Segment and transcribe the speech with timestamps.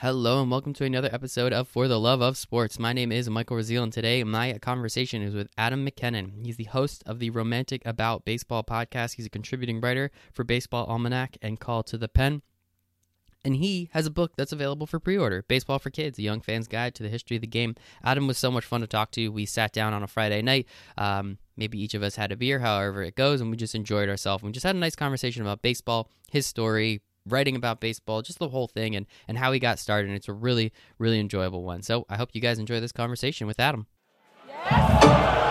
[0.00, 2.78] Hello and welcome to another episode of For the Love of Sports.
[2.78, 6.34] My name is Michael Raziel, and today my conversation is with Adam Mackinnon.
[6.44, 9.14] He's the host of the Romantic About Baseball podcast.
[9.14, 12.42] He's a contributing writer for Baseball Almanac and Call to the Pen.
[13.42, 16.42] And he has a book that's available for pre order Baseball for Kids, a young
[16.42, 17.74] fan's guide to the history of the game.
[18.04, 19.28] Adam was so much fun to talk to.
[19.28, 20.66] We sat down on a Friday night.
[20.98, 24.10] Um, maybe each of us had a beer, however it goes, and we just enjoyed
[24.10, 24.44] ourselves.
[24.44, 28.48] We just had a nice conversation about baseball, his story, writing about baseball, just the
[28.48, 30.08] whole thing and, and how he got started.
[30.08, 31.82] And it's a really, really enjoyable one.
[31.82, 33.86] So I hope you guys enjoy this conversation with Adam.
[34.48, 35.45] Yes.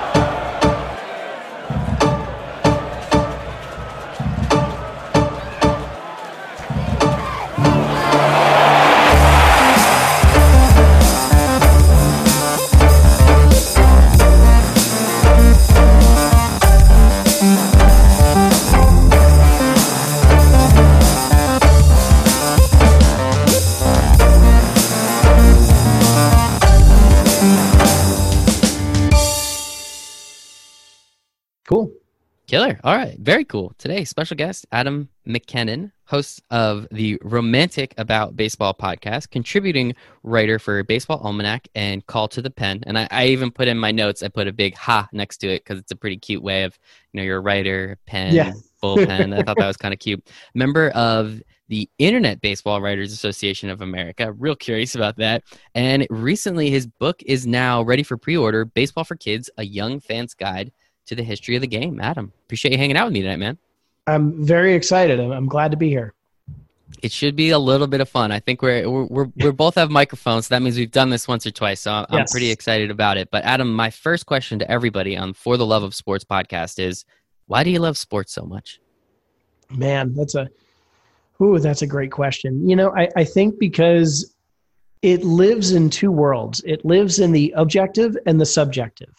[32.48, 32.80] Killer.
[32.84, 33.18] All right.
[33.20, 33.74] Very cool.
[33.78, 40.84] Today, special guest Adam Mackinnon, host of the Romantic About Baseball podcast, contributing writer for
[40.84, 42.84] Baseball Almanac and Call to the Pen.
[42.86, 45.48] And I, I even put in my notes, I put a big ha next to
[45.48, 46.78] it because it's a pretty cute way of,
[47.12, 48.54] you know, you're a writer, pen, yeah.
[48.84, 49.34] bullpen.
[49.38, 50.26] I thought that was kind of cute.
[50.54, 54.32] Member of the Internet Baseball Writers Association of America.
[54.34, 55.44] Real curious about that.
[55.74, 60.00] And recently, his book is now ready for pre order Baseball for Kids, a young
[60.00, 60.72] fan's guide
[61.08, 62.00] to the history of the game.
[62.00, 63.58] Adam, appreciate you hanging out with me tonight, man.
[64.08, 65.20] I'm very excited.
[65.20, 66.14] I'm, glad to be here.
[67.02, 68.32] It should be a little bit of fun.
[68.32, 70.48] I think we're we're we're, we're both have microphones.
[70.48, 71.82] So that means we've done this once or twice.
[71.82, 72.32] So I'm, yes.
[72.32, 73.30] Pretty excited about it.
[73.32, 77.06] But Adam, my first question to everybody on For the Love of Sports podcast is,
[77.48, 78.80] why do you love sports so much?
[79.70, 80.48] Man, that's a
[81.42, 82.68] ooh, that's a great question.
[82.70, 84.36] You know, I, I think because
[85.02, 86.62] it lives in two worlds.
[86.66, 89.14] It lives in the objective and the subjective.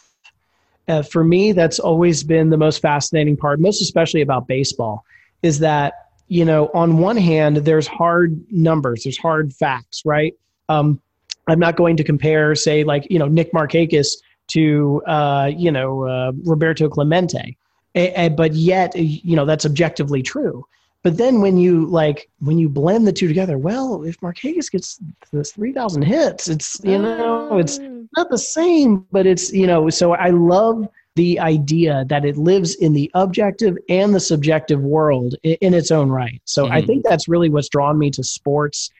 [0.88, 5.04] Uh, for me, that's always been the most fascinating part, most especially about baseball,
[5.42, 10.34] is that, you know, on one hand, there's hard numbers, there's hard facts, right?
[10.69, 11.00] Um,
[11.48, 14.08] I'm not going to compare, say, like, you know, Nick Markakis
[14.48, 17.56] to, uh, you know, uh, Roberto Clemente.
[17.94, 20.64] A- a- but yet, you know, that's objectively true.
[21.02, 24.98] But then when you like when you blend the two together, well, if Markakis gets
[25.32, 27.78] this three thousand hits, it's you know it's.
[28.16, 29.91] Not the same, but it's you know.
[29.91, 35.34] So I love the idea that it lives in the objective and the subjective world
[35.43, 36.43] in, its own right.
[36.44, 36.72] So mm-hmm.
[36.72, 38.91] I think that's really what's drawn me to sports.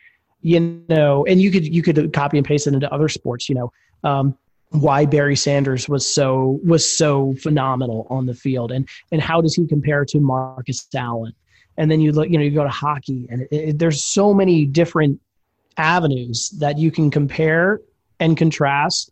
[0.43, 3.49] You know, and you could you could copy and paste it into other sports.
[3.49, 3.73] You know.
[4.05, 4.37] Um,
[4.71, 9.55] why Barry Sanders was so was so phenomenal on the field and and how does
[9.55, 11.33] he compare to Marcus Allen
[11.77, 14.35] and then you look you know you go to hockey and it, it, there's so
[14.35, 15.21] many different
[15.77, 17.81] avenues that you can compare
[18.21, 19.11] and contrast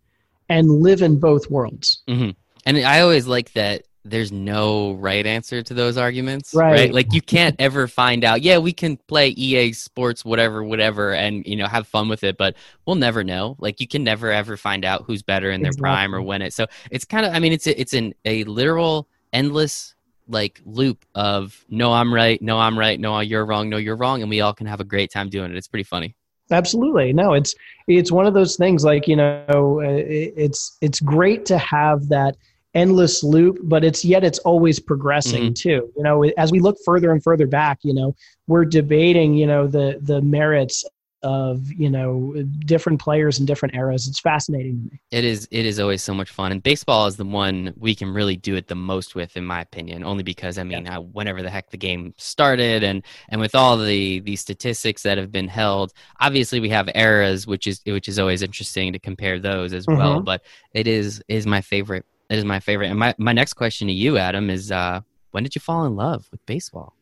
[0.49, 2.31] and live in both worlds mm-hmm.
[2.67, 6.73] and i always like that there's no right answer to those arguments right.
[6.73, 6.93] right.
[6.93, 11.47] like you can't ever find out yeah we can play ea sports whatever whatever and
[11.47, 12.55] you know have fun with it but
[12.87, 15.83] we'll never know like you can never ever find out who's better in their exactly.
[15.83, 18.45] prime or when it so it's kind of i mean it's a, it's an a
[18.45, 19.95] literal endless
[20.29, 24.21] like loop of no i'm right no i'm right no you're wrong no you're wrong
[24.21, 26.15] and we all can have a great time doing it it's pretty funny
[26.51, 27.55] absolutely no it's
[27.87, 32.37] it's one of those things like you know it's it's great to have that
[32.75, 35.53] endless loop but it's yet it's always progressing mm-hmm.
[35.53, 38.15] too you know as we look further and further back you know
[38.47, 40.85] we're debating you know the the merits
[41.25, 42.35] of you know
[42.67, 46.13] different players in different eras it's fascinating to me it is it is always so
[46.13, 49.35] much fun and baseball is the one we can really do it the most with
[49.37, 50.97] in my opinion only because i mean yeah.
[50.97, 55.17] I, whenever the heck the game started and and with all the the statistics that
[55.17, 59.41] have been held obviously we have eras which is which is always interesting to compare
[59.41, 59.99] those as mm-hmm.
[59.99, 60.43] well but
[60.73, 63.95] it is is my favorite it is my favorite and my my next question to
[63.95, 66.95] you adam is uh when did you fall in love with baseball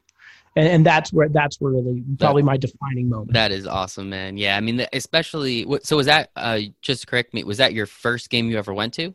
[0.56, 3.32] and, and that's where that's where really probably that, my defining moment.
[3.32, 4.36] That is awesome, man.
[4.36, 7.44] Yeah, I mean, especially so was that uh, just correct me?
[7.44, 9.14] Was that your first game you ever went to?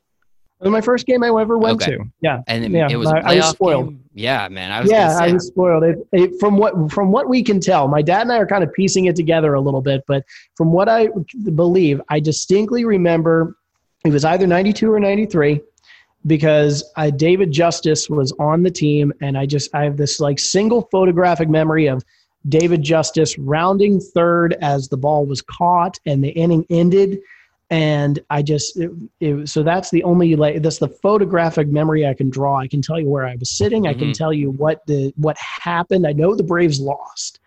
[0.62, 1.96] It was my first game I ever went okay.
[1.96, 2.04] to.
[2.20, 3.90] Yeah, and it, yeah, it was I, I, was spoiled.
[3.92, 4.04] Game?
[4.14, 4.74] Yeah, man.
[4.74, 4.92] I was.
[4.92, 5.84] Yeah, I was spoiled.
[5.86, 8.64] It, it, from what from what we can tell, my dad and I are kind
[8.64, 10.26] of piecing it together a little bit, but
[10.56, 11.08] from what I
[11.54, 13.56] believe, I distinctly remember
[14.04, 15.62] it was either ninety two or ninety three
[16.28, 20.40] because I, David Justice was on the team, and I just I have this like
[20.40, 22.04] single photographic memory of
[22.48, 27.20] David Justice rounding third as the ball was caught and the inning ended,
[27.70, 32.14] and I just it, it, so that's the only like that's the photographic memory I
[32.14, 32.58] can draw.
[32.58, 33.84] I can tell you where I was sitting.
[33.84, 33.90] Mm-hmm.
[33.90, 34.12] I can mm-hmm.
[34.12, 36.06] tell you what the what happened.
[36.06, 37.39] I know the Braves lost.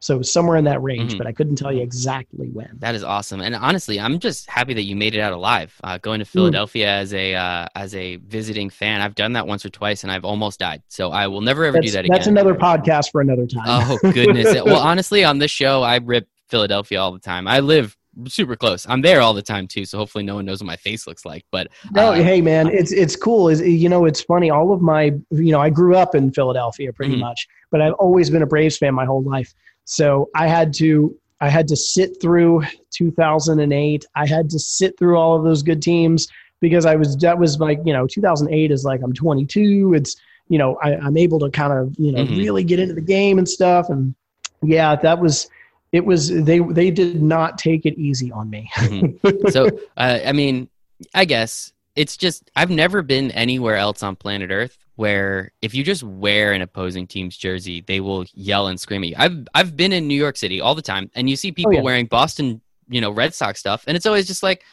[0.00, 1.18] So somewhere in that range, mm-hmm.
[1.18, 2.70] but I couldn't tell you exactly when.
[2.78, 5.74] That is awesome, and honestly, I'm just happy that you made it out alive.
[5.82, 6.28] Uh, going to mm.
[6.28, 7.00] Philadelphia mm.
[7.00, 10.24] as a uh, as a visiting fan, I've done that once or twice, and I've
[10.24, 10.82] almost died.
[10.88, 12.14] So I will never ever that's, do that again.
[12.14, 13.64] That's another podcast for another time.
[13.66, 14.54] Oh goodness!
[14.64, 17.48] well, honestly, on this show, I rip Philadelphia all the time.
[17.48, 17.96] I live
[18.26, 18.86] super close.
[18.88, 21.24] I'm there all the time too, so hopefully no one knows what my face looks
[21.24, 21.44] like.
[21.52, 23.48] But no, uh, hey man, it's it's cool.
[23.48, 24.50] Is you know it's funny.
[24.50, 27.22] All of my you know I grew up in Philadelphia pretty mm-hmm.
[27.22, 29.54] much, but I've always been a Braves fan my whole life.
[29.90, 34.04] So I had to I had to sit through 2008.
[34.14, 36.28] I had to sit through all of those good teams
[36.60, 39.94] because I was that was like you know 2008 is like I'm 22.
[39.94, 40.14] It's
[40.48, 42.36] you know I, am able to kind of you know mm-hmm.
[42.36, 43.88] really get into the game and stuff.
[43.88, 44.14] And
[44.62, 45.48] yeah, that was
[45.92, 48.70] it was they they did not take it easy on me.
[48.74, 49.48] mm-hmm.
[49.48, 50.68] So uh, I mean,
[51.14, 55.82] I guess it's just I've never been anywhere else on planet Earth where if you
[55.82, 59.14] just wear an opposing team's jersey, they will yell and scream at you.
[59.18, 61.72] I've I've been in New York City all the time, and you see oh, people
[61.72, 61.82] oh, yeah.
[61.82, 64.64] wearing Boston, you know, Red Sox stuff, and it's always just like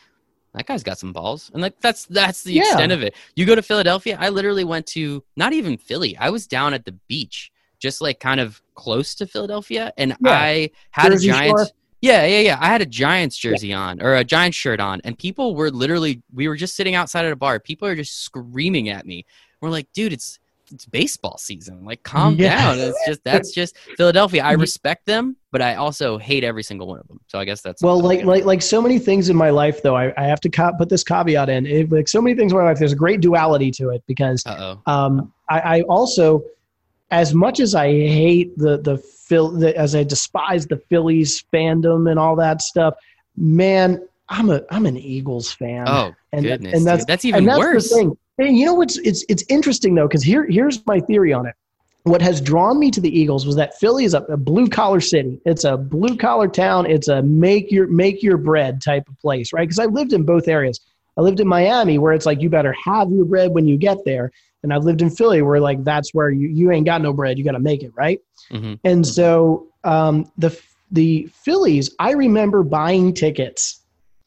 [0.54, 2.62] that guy's got some balls, and like that's that's the yeah.
[2.62, 3.16] extent of it.
[3.36, 6.16] You go to Philadelphia, I literally went to not even Philly.
[6.18, 10.32] I was down at the beach, just like kind of close to Philadelphia, and yeah.
[10.32, 11.62] I had Jersey a Giants.
[11.62, 11.72] Shore.
[12.06, 12.58] Yeah, yeah, yeah.
[12.62, 13.80] I had a Giants jersey yeah.
[13.80, 17.26] on or a Giants shirt on, and people were literally, we were just sitting outside
[17.26, 17.60] at a bar.
[17.60, 19.26] People are just screaming at me.
[19.60, 20.40] We're like, dude, it's
[20.72, 21.86] it's baseball season.
[21.86, 22.80] Like, calm down.
[22.80, 24.44] It's just that's just Philadelphia.
[24.44, 27.20] I respect them, but I also hate every single one of them.
[27.28, 29.96] So I guess that's well, like like like so many things in my life, though.
[29.96, 31.66] I, I have to ca- put this caveat in.
[31.66, 34.44] It, like so many things in my life, there's a great duality to it because
[34.86, 36.44] um, I, I also,
[37.16, 42.12] as much as I hate the the Phil, the, as I despise the Phillies fandom
[42.12, 42.96] and all that stuff,
[43.38, 45.88] man, I'm a I'm an Eagles fan.
[45.88, 47.08] Oh and goodness, and that's dude.
[47.08, 47.90] that's even that's worse.
[47.90, 51.32] The thing and you know what's it's it's interesting though because here here's my theory
[51.32, 51.56] on it.
[52.04, 55.00] What has drawn me to the Eagles was that Philly is a, a blue collar
[55.00, 55.40] city.
[55.46, 56.86] It's a blue collar town.
[56.86, 59.64] It's a make your make your bread type of place, right?
[59.64, 60.82] Because I lived in both areas.
[61.18, 64.04] I lived in Miami where it's like you better have your bread when you get
[64.04, 64.34] there,
[64.66, 67.38] and I've lived in Philly where like that's where you you ain't got no bread.
[67.38, 68.20] You got to make it, right?
[68.52, 68.74] Mm-hmm.
[68.84, 70.60] And so um, the
[70.92, 73.82] the Phillies, I remember buying tickets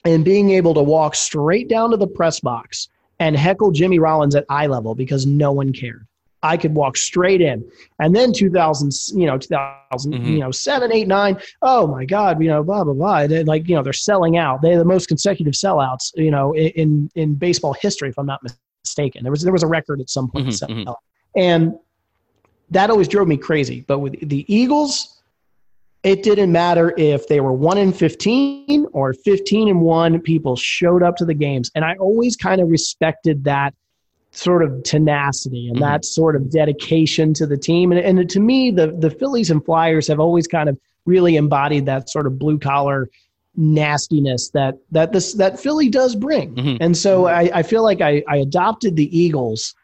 [0.04, 4.36] and being able to walk straight down to the press box and heckle Jimmy Rollins
[4.36, 6.06] at eye level because no one cared.
[6.40, 7.68] I could walk straight in.
[7.98, 10.24] And then 2000, you know, 2000, mm-hmm.
[10.24, 11.36] you know, seven, eight, nine.
[11.62, 13.26] Oh my God, you know, blah, blah, blah.
[13.26, 14.62] They're like, you know, they're selling out.
[14.62, 18.40] They're the most consecutive sellouts, you know, in, in baseball history, if I'm not
[18.88, 19.22] mistaken.
[19.22, 20.48] There was, there was a record at some point.
[20.48, 20.92] Mm-hmm, mm-hmm.
[21.40, 21.78] And
[22.70, 23.84] that always drove me crazy.
[23.86, 25.18] But with the Eagles,
[26.02, 31.02] it didn't matter if they were 1 in 15 or 15 and 1 people showed
[31.02, 33.74] up to the games and i always kind of respected that
[34.30, 35.84] sort of tenacity and mm-hmm.
[35.84, 39.64] that sort of dedication to the team and, and to me the, the phillies and
[39.64, 43.08] flyers have always kind of really embodied that sort of blue collar
[43.58, 46.76] nastiness that that this that philly does bring mm-hmm.
[46.80, 49.74] and so I, I feel like I, I adopted the eagles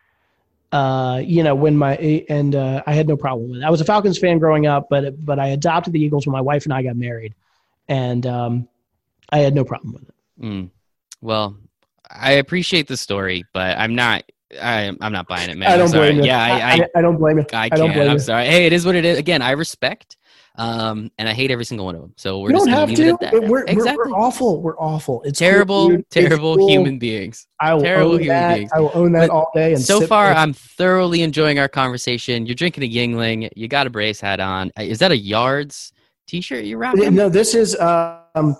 [0.74, 1.94] uh, you know, when my
[2.28, 3.64] and uh, I had no problem with it.
[3.64, 6.40] I was a Falcons fan growing up, but but I adopted the Eagles when my
[6.40, 7.32] wife and I got married,
[7.88, 8.68] and um,
[9.30, 10.14] I had no problem with it.
[10.42, 10.70] Mm.
[11.20, 11.56] Well,
[12.10, 14.24] I appreciate the story, but I'm not.
[14.60, 15.70] I, I'm not buying it, man.
[15.70, 16.24] I don't blame you.
[16.24, 17.46] Yeah, I, I, I, don't blame you.
[17.52, 18.18] I, I don't blame I'm you.
[18.20, 18.46] sorry.
[18.46, 19.16] Hey, it is what it is.
[19.16, 20.16] Again, I respect.
[20.56, 22.12] Um, and I hate every single one of them.
[22.16, 23.02] So we're We just don't have to.
[23.02, 23.48] it at that.
[23.48, 24.12] We're, exactly.
[24.12, 24.62] we're awful.
[24.62, 25.20] We're awful.
[25.24, 25.90] It's cool, terrible.
[25.92, 26.68] It's terrible cool.
[26.68, 27.48] human beings.
[27.60, 28.54] I will terrible own human that.
[28.56, 28.70] beings.
[28.72, 29.72] I will own that But all day.
[29.72, 30.36] And so far, there.
[30.36, 32.46] I'm thoroughly enjoying our conversation.
[32.46, 33.50] You're drinking a Yuengling.
[33.56, 34.70] You got a brace hat on.
[34.78, 35.92] Uh, Is that a Yards
[36.28, 37.14] T-shirt you're rocking?
[37.14, 37.28] no.
[37.28, 38.56] This is um,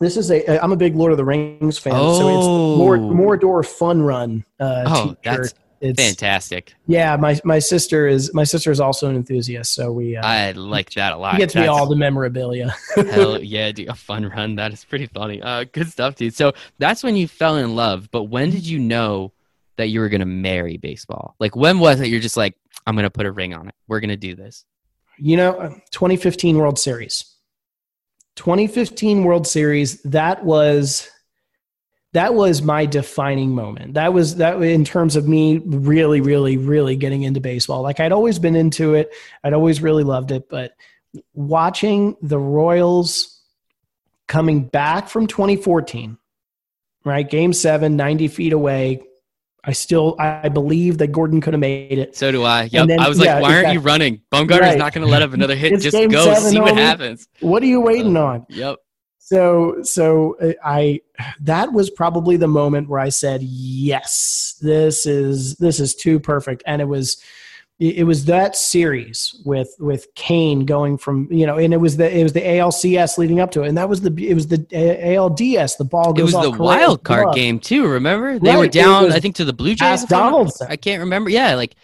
[0.00, 0.60] this is a.
[0.62, 2.72] I'm a big Lord of the Rings fan, so it's Oh.
[2.72, 5.54] the Mord, Mordor Fun Run uh, Oh, t-shirt.
[5.86, 6.74] It's, Fantastic.
[6.86, 10.52] Yeah, my my sister is my sister is also an enthusiast, so we uh, I
[10.52, 11.36] like that a lot.
[11.38, 12.74] gets me That's- all the memorabilia.
[12.94, 13.88] Hell yeah, dude.
[13.88, 14.56] A fun run.
[14.56, 15.40] That is pretty funny.
[15.42, 16.34] Uh, good stuff, dude.
[16.34, 18.10] So that's when you fell in love.
[18.10, 19.32] But when did you know
[19.76, 21.34] that you were going to marry baseball?
[21.38, 22.54] Like, when was it you're just like,
[22.86, 23.74] I'm going to put a ring on it?
[23.88, 24.64] We're going to do this.
[25.18, 25.52] You know,
[25.92, 27.24] 2015 World Series.
[28.36, 31.08] 2015 World Series, that was
[32.16, 33.94] that was my defining moment.
[33.94, 37.82] That was that in terms of me really really really getting into baseball.
[37.82, 39.10] Like I'd always been into it.
[39.44, 40.72] I'd always really loved it, but
[41.34, 43.40] watching the Royals
[44.28, 46.18] coming back from 2014,
[47.04, 47.28] right?
[47.30, 49.02] Game 7, 90 feet away.
[49.64, 52.16] I still I believe that Gordon could have made it.
[52.16, 52.64] So do I.
[52.70, 52.86] Yep.
[52.86, 54.20] then- I was like, yeah, why aren't you running?
[54.32, 54.78] Bumgarner's Right.
[54.78, 55.72] not going to let up another hit.
[55.72, 57.26] It's Just go seven, see what happens.
[57.40, 58.46] What are you waiting Uh, on?
[58.48, 58.76] Yep.
[59.26, 61.00] So so uh, i
[61.40, 66.62] that was probably the moment where i said yes this is this is too perfect
[66.64, 67.20] and it was
[67.78, 72.10] it was that series with with Cain going from you know and it was the
[72.10, 74.58] it was the ALCS leading up to it and that was the it was the
[74.58, 76.32] ALDS the ball goes.
[76.32, 77.86] It was off the wild card game too.
[77.86, 79.12] Remember they Right, were down.
[79.12, 80.04] I think to the Blue Jays.
[80.04, 80.68] Donaldson.
[80.70, 81.28] I can't remember.
[81.28, 81.74] Yeah, like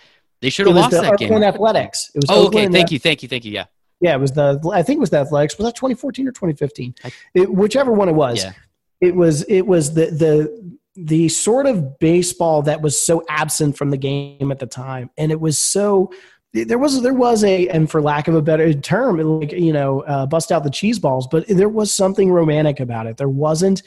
[0.40, 1.26] they should have lost that game.
[1.26, 2.46] Oakland Athletics it was Oh, okay.
[2.46, 2.98] Oakland Thank you.
[2.98, 3.28] Thank you.
[3.28, 3.52] Thank you.
[3.52, 3.66] Yeah.
[4.02, 5.56] Yeah it was the I think it was the Athletics.
[5.56, 6.94] Was that 2014 or 2015
[7.34, 8.44] it, whichever one it was.
[8.44, 8.52] Yeah.
[9.00, 13.90] it was it was the the the sort of baseball that was so absent from
[13.90, 15.10] the game at the time.
[15.16, 16.12] And it was so
[16.52, 20.00] there was there was a and for lack of a better term like you know
[20.02, 23.16] uh, bust out the cheese balls but there was something romantic about it.
[23.16, 23.82] There wasn't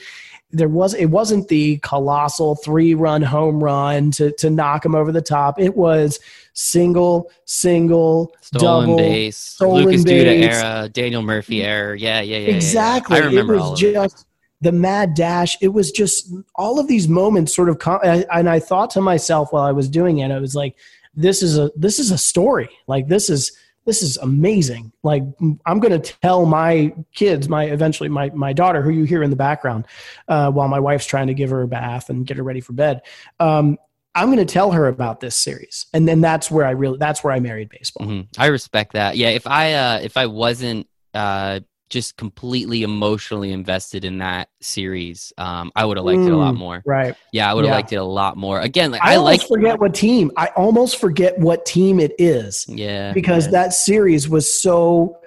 [0.51, 5.11] there was it wasn't the colossal three run home run to to knock him over
[5.11, 6.19] the top it was
[6.53, 10.55] single single Stolen double base, stolen Lucas Duda base.
[10.55, 11.97] era, Daniel Murphy era.
[11.99, 12.43] Yeah, yeah, yeah.
[12.43, 12.55] yeah, yeah.
[12.55, 13.93] exactly I remember it all was it.
[13.93, 14.25] just
[14.61, 18.57] the mad dash it was just all of these moments sort of com- and i
[18.57, 20.75] thought to myself while i was doing it i was like
[21.13, 23.51] this is a this is a story like this is
[23.85, 25.23] this is amazing like
[25.65, 29.29] i'm going to tell my kids my eventually my my daughter who you hear in
[29.29, 29.85] the background
[30.27, 32.73] uh, while my wife's trying to give her a bath and get her ready for
[32.73, 33.01] bed
[33.39, 33.77] um,
[34.15, 37.23] i'm going to tell her about this series and then that's where i really that's
[37.23, 38.27] where i married baseball Mhm.
[38.37, 39.17] I respect that.
[39.17, 45.31] Yeah, if I uh, if I wasn't uh, just completely emotionally invested in that series,
[45.37, 46.83] um, I would have liked it a lot Mm, more.
[46.85, 47.75] right Yeah, I would have Yeah.
[47.75, 48.59] liked it a lot more.
[48.59, 49.49] Again, like i, I, almost like.
[49.49, 54.53] forget what team i almost forget what team it is Yeah, because that series was
[54.61, 55.19] so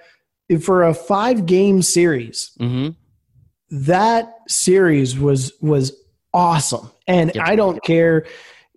[0.62, 2.90] for a five game series hmm
[3.70, 5.92] that series was was
[6.32, 7.44] awesome and Yep.
[7.46, 8.26] i don't care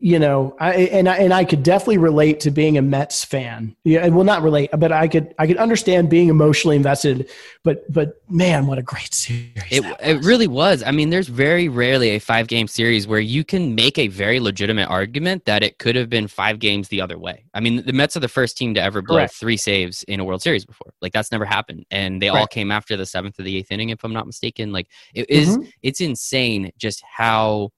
[0.03, 3.75] you know i and i and i could definitely relate to being a mets fan
[3.83, 7.29] yeah and well not relate but i could i could understand being emotionally invested
[7.63, 10.83] but but man what a great series It, it really was.
[10.83, 14.39] I mean, there's very rarely a five game series where you can make a very
[14.39, 17.45] legitimate argument that it could have been five games the other way.
[17.53, 19.33] I mean, the Mets are the first team to ever blow Correct.
[19.35, 20.91] three saves in a World Series before.
[21.01, 23.89] Like that's never happened, and they all came after the seventh or the eighth inning,
[23.89, 24.73] if I'm not mistaken.
[24.73, 25.71] Like it is, Mhm.
[25.83, 27.71] it's insane just how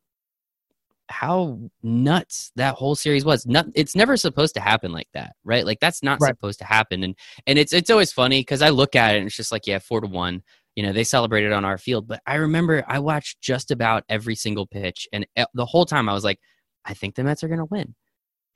[1.14, 3.46] how nuts that whole series was.
[3.46, 5.66] Not, it's never supposed to happen like that, right?
[5.66, 6.36] Like that's not Right.
[6.36, 7.16] supposed to happen, and
[7.48, 9.80] and it's it's always funny because I look at it and it's just like yeah,
[9.80, 10.42] four to one
[10.76, 14.36] you know they celebrated on our field but i remember i watched just about every
[14.36, 16.40] single pitch and e- the whole time i was like
[16.86, 17.94] i think the mets are going to win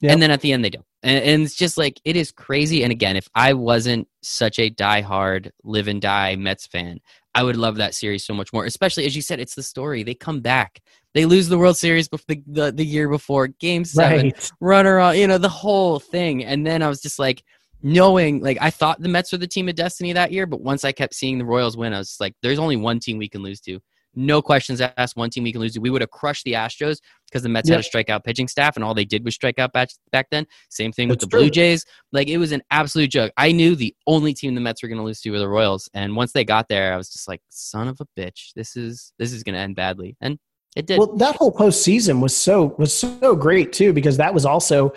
[0.02, 0.14] Yep.
[0.14, 2.84] and then at the end they don't and, and it's just like it is crazy
[2.84, 7.00] and again if i wasn't such a die-hard live and die mets fan
[7.36, 10.04] i would love that series so much more especially as you said it's the story
[10.04, 10.82] they come back
[11.18, 15.00] they lose the world series before the, the, the year before game seven right runner
[15.00, 16.46] on, you know, the whole thing.
[16.46, 17.44] And then I was just like,
[17.82, 20.84] knowing, like, I thought the Mets were the team of destiny that year, but once
[20.84, 23.30] I kept seeing the Royals win, I was just like, there's only one team we
[23.30, 23.80] can lose to.
[24.16, 25.16] No questions asked.
[25.16, 25.80] One team we can lose to.
[25.80, 26.98] We would have crushed the Astros
[27.28, 29.74] because the Mets had a strikeout pitching staff, and all they did was strike out
[29.74, 30.48] back, back then.
[30.70, 31.52] Same thing with That's the Blue.
[31.52, 31.86] Jays.
[32.12, 33.32] Like it was an absolute joke.
[33.38, 35.88] I knew the only team the Mets were going to lose to were the Royals,
[35.94, 39.14] and once they got there, I was just like, son of a bitch, this is
[39.20, 40.40] this is going to end badly, and
[40.78, 41.00] it did.
[41.00, 44.94] Well, that whole postseason was so was so great too because that was also,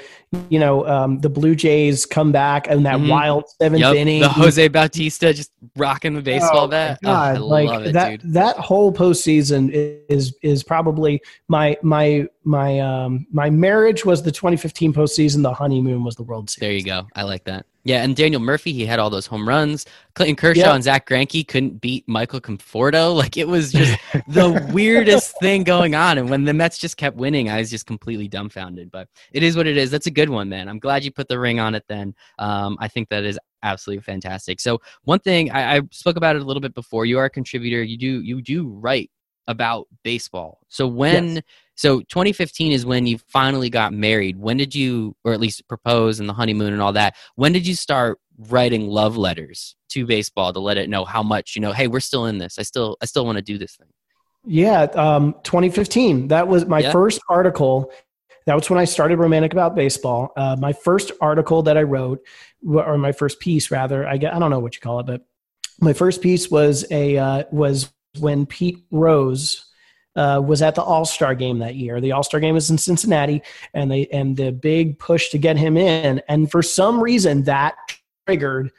[0.48, 3.08] you know, um, the Blue Jays come back and that Mhm.
[3.08, 4.20] wild seventh Yep, inning.
[4.20, 6.98] the Jose Bautista just rocking the baseball Oh, bat.
[7.02, 8.34] Oh, God, I like love it, that dude.
[8.34, 9.70] that whole postseason
[10.08, 15.42] is is probably my my my um my marriage was the 2015 postseason.
[15.42, 16.60] The honeymoon was the World Series.
[16.68, 17.06] There you go.
[17.16, 17.66] I like that.
[17.82, 19.86] Yeah, and Daniel Murphy, he had all those home runs.
[20.14, 23.10] Clayton Kershaw and Zack Greinke couldn't beat Michael Conforto.
[23.20, 26.16] Like it was just the weirdest thing going on.
[26.16, 28.90] And when the Mets just kept winning, I was just completely dumbfounded.
[28.90, 29.90] But it is what it is.
[29.90, 30.68] That's a good one, man.
[30.68, 31.84] I'm glad you put the ring on it.
[31.86, 34.58] Then um, I think that is absolutely fantastic.
[34.58, 37.04] So one thing I, I spoke about it a little bit before.
[37.04, 37.82] You are a contributor.
[37.82, 39.10] You do you do write
[39.46, 40.60] about baseball.
[40.68, 41.42] So when Yes.
[41.74, 44.38] so 2015 is when you finally got married.
[44.38, 47.16] When did you, or at least propose and the honeymoon and all that?
[47.36, 48.18] When did you start
[48.48, 51.72] writing love letters to baseball to let it know how much you know?
[51.72, 52.58] Hey, we're still in this.
[52.58, 53.88] I still, I still want to do this thing.
[54.44, 56.28] Yeah, um, 2015.
[56.28, 56.92] That was my Yeah.
[56.92, 57.90] first article.
[58.46, 60.32] That was when I started Romantic About Baseball.
[60.36, 62.20] Uh, my first article that I wrote,
[62.66, 65.22] or my first piece rather, I get, I don't know what you call it, but
[65.80, 69.66] my first piece was a uh, was when Pete Rose
[70.16, 72.00] uh, was at the All Star game that year.
[72.00, 73.42] The All Star game was in Cincinnati,
[73.74, 77.74] and they and the big push to get him in, and for some reason that
[78.26, 78.72] triggered.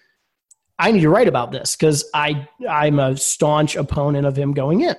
[0.79, 4.81] I need to write about this because I I'm a staunch opponent of him going
[4.81, 4.95] in.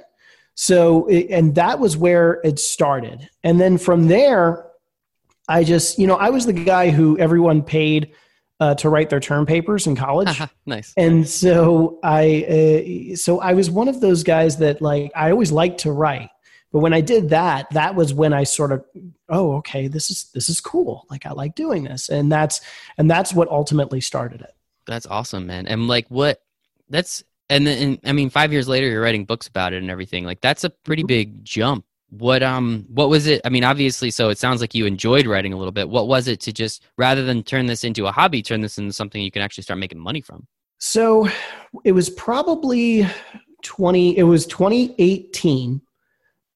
[0.55, 3.29] So, and that was where it started.
[3.43, 4.67] And then from there,
[5.49, 8.13] I just, you know, I was the guy who everyone paid
[8.63, 10.41] uh, to write their term papers in college.
[10.67, 10.95] nice.
[10.97, 15.51] And so I, uh, so I was one of those guys that like, I always
[15.51, 16.31] liked to write.
[16.71, 18.85] But when I did that, that was when I sort of,
[19.29, 21.07] oh, okay, this is, this is cool.
[21.11, 22.09] Like I like doing this.
[22.09, 22.61] And that's,
[22.99, 24.55] and that's what ultimately started it.
[24.87, 25.67] That's awesome, man.
[25.67, 26.41] And like, what?
[26.89, 29.91] That's and then and, I mean, five years later, you're writing books about it and
[29.91, 30.25] everything.
[30.25, 31.09] Like, that's a pretty Mhm.
[31.09, 31.85] big jump.
[32.19, 33.41] What um, what was it?
[33.45, 35.89] I mean, obviously, so it sounds like you enjoyed writing a little bit.
[35.89, 38.93] What was it to just rather than turn this into a hobby, turn this into
[38.93, 40.47] something you can actually start making money from?
[40.79, 41.29] So
[41.85, 43.07] it was probably
[43.63, 45.81] 20 it was 2018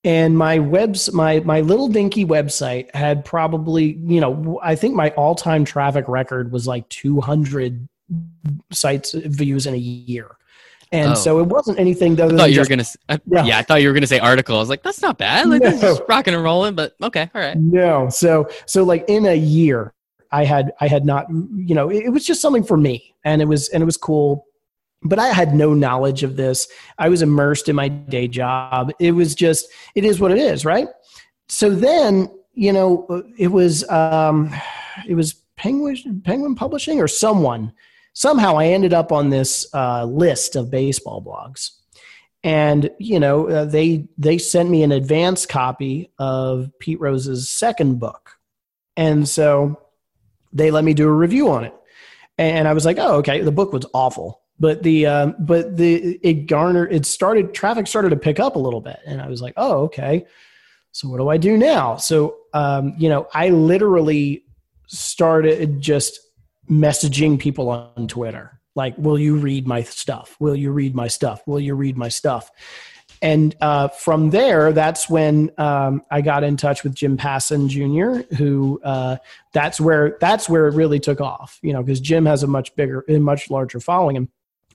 [0.04, 5.10] and my webs my my little dinky website had probably you know I think my
[5.10, 7.88] all-time traffic record was like 200
[8.72, 10.36] sites views in a year.
[10.92, 11.14] And Oh.
[11.14, 12.28] so it wasn't anything though.
[12.28, 12.84] I thought you were gonna.
[13.08, 13.44] I- Yeah.
[13.44, 13.58] yeah.
[13.58, 14.56] I thought you were gonna say article.
[14.56, 15.48] I was like, that's not bad.
[15.48, 15.88] Like, that's No.
[15.96, 16.74] just rocking and rolling.
[16.74, 17.56] But okay, all right.
[17.58, 18.08] No.
[18.08, 19.92] So so like in a year,
[20.30, 23.42] I had I had not you know it, it was just something for me, and
[23.42, 24.46] it was and it was cool.
[25.02, 26.68] But I had no knowledge of this.
[26.98, 28.90] I was immersed in my day job.
[28.98, 30.88] It was just it is what it is, right?
[31.48, 34.52] So then you know it was um,
[35.08, 37.72] it was Penguin Penguin Publishing or someone.
[38.16, 41.72] Somehow I ended up on this uh, list of baseball blogs.
[42.42, 47.98] And you know uh, they they sent me an advance copy of Pete Rose's second
[47.98, 48.38] book,
[48.96, 49.82] and so
[50.52, 51.74] they let me do a review on it,
[52.38, 56.20] and I was like, oh okay, the book was awful, but the um, but the
[56.22, 59.42] it garnered it started traffic started to pick up a little bit, and I was
[59.42, 60.24] like, oh okay,
[60.92, 61.96] so what do I do now?
[61.96, 64.44] So um, you know I literally
[64.86, 66.20] started just
[66.70, 68.60] messaging people on Twitter.
[68.74, 70.36] Like, will you read my stuff?
[70.38, 71.42] Will you read my stuff?
[71.46, 72.50] Will you read my stuff?
[73.22, 78.20] And uh, from there, that's when um, I got in touch with Jim Passon Jr.,
[78.36, 79.16] who uh,
[79.52, 81.58] that's where that's where it really took off.
[81.62, 84.28] You know, because Jim has a much bigger, a much larger following, and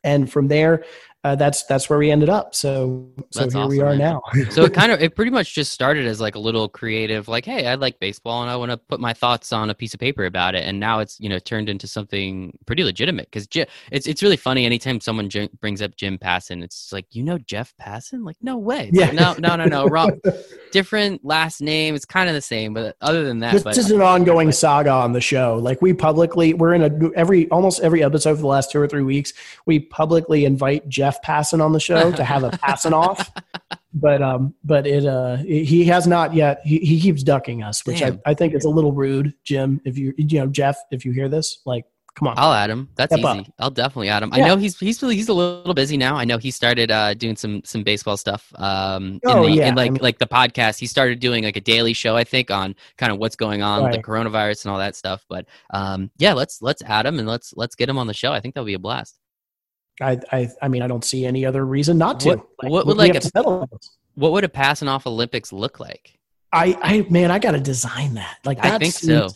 [0.04, 0.84] and from there,
[1.24, 2.56] uh, that's that's where we ended up.
[2.56, 4.00] So so That's here we are man.
[4.00, 4.22] now.
[4.50, 7.46] So it kind of it pretty much just started as like a little creative, like,
[7.46, 10.00] hey, I like baseball and I want to put my thoughts on a piece of
[10.00, 10.64] paper about it.
[10.66, 13.48] And now it's you know turned into something pretty legitimate because
[13.92, 14.66] it's it's really funny.
[14.66, 18.58] Anytime someone Jim, brings up Jim Passon, it's like you know Jeff Passan, like no
[18.58, 18.90] way.
[18.92, 20.20] It's like, no, no, no, no, wrong.
[20.72, 21.96] Different last name.
[21.96, 24.92] It's kind of the same, but other than that, this but, is an ongoing saga
[24.92, 25.60] on the show.
[25.62, 28.88] Like we publicly, we're in a every almost every episode for the last two or
[28.88, 29.34] three weeks.
[29.66, 33.32] We publicly invite Jeff Passan on the show to have a passing off,
[33.94, 36.62] but um, but it uh, he has not yet.
[36.64, 39.82] He, he keeps ducking us, which I, I think is a little rude, Jim.
[39.86, 42.90] If you you know Jeff, if you hear this, like come on, I'll add him.
[42.96, 43.38] That's Step up.
[43.38, 43.54] easy.
[43.60, 44.32] I'll definitely add him.
[44.34, 46.16] I know he's he's he's a little busy now.
[46.16, 48.52] I know he started uh, doing some some baseball stuff.
[48.58, 49.68] Um, in Oh, the, yeah.
[49.70, 50.80] in like I mean- like the podcast.
[50.80, 53.84] He started doing like a daily show, I think, on kind of what's going on
[53.84, 55.26] with the coronavirus and all that stuff.
[55.30, 58.32] But um, yeah, let's let's add him and let's let's get him on the show.
[58.34, 59.18] I think that'll be a blast.
[60.02, 62.30] I, I I mean I don't see any other reason not to.
[62.30, 63.90] What- what would, like, a- to settle this.
[64.16, 66.18] What would a passing off Olympics look like?
[66.52, 68.38] I I man I got to design that.
[68.44, 69.30] Like I think seems- so.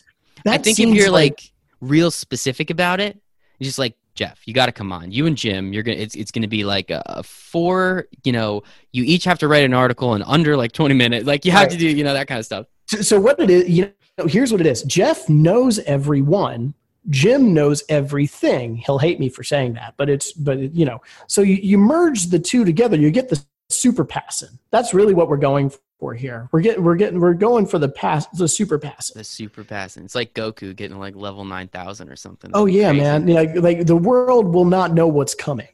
[0.44, 1.40] that I think if you're like,
[1.88, 3.19] real specific about it,
[3.60, 5.12] you're just like Jeff, you got to come on.
[5.12, 5.98] You and Jim, you're gonna.
[5.98, 8.08] It's it's gonna be like a, four.
[8.24, 11.26] You know, you each have to write an article in under like 20 minutes.
[11.26, 12.65] Like you have to do, you know, that kind of stuff.
[12.88, 14.84] So, so what it is, you know, here's what it is.
[14.84, 16.74] Jeff knows everyone.
[17.10, 18.78] Jim knows everything.
[18.78, 21.02] He'll hate me for saying that, but it's but you know.
[21.28, 24.60] So you, you merge the two together, you get the super passing.
[24.71, 26.49] That's really what we're going for here.
[26.51, 29.17] We're getting we're getting we're going for the pass the super passing.
[29.17, 30.06] The super passing.
[30.06, 32.51] It's like Goku getting like level nine thousand or something.
[32.54, 33.01] Oh yeah, Crazy.
[33.01, 33.28] man.
[33.28, 35.67] Like like the world will not know what's coming.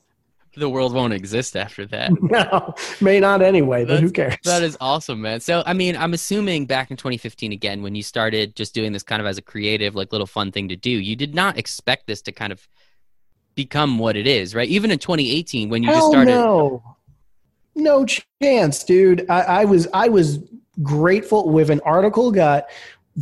[0.57, 2.11] The world won't exist after that.
[2.21, 4.35] no, may not anyway, but who cares?
[4.43, 5.39] That is awesome, man.
[5.39, 9.01] So, I mean, I'm assuming back in 2015, again, when you started just doing this
[9.01, 12.05] kind of as a creative, like little fun thing to do, you did not expect
[12.05, 12.67] this to kind of
[13.55, 14.67] become what it is, right?
[14.67, 16.31] Even in 2018, when you Hell just started.
[16.31, 16.83] No,
[17.75, 19.29] no chance, dude.
[19.29, 20.39] I, I was I was
[20.81, 22.65] grateful with an article got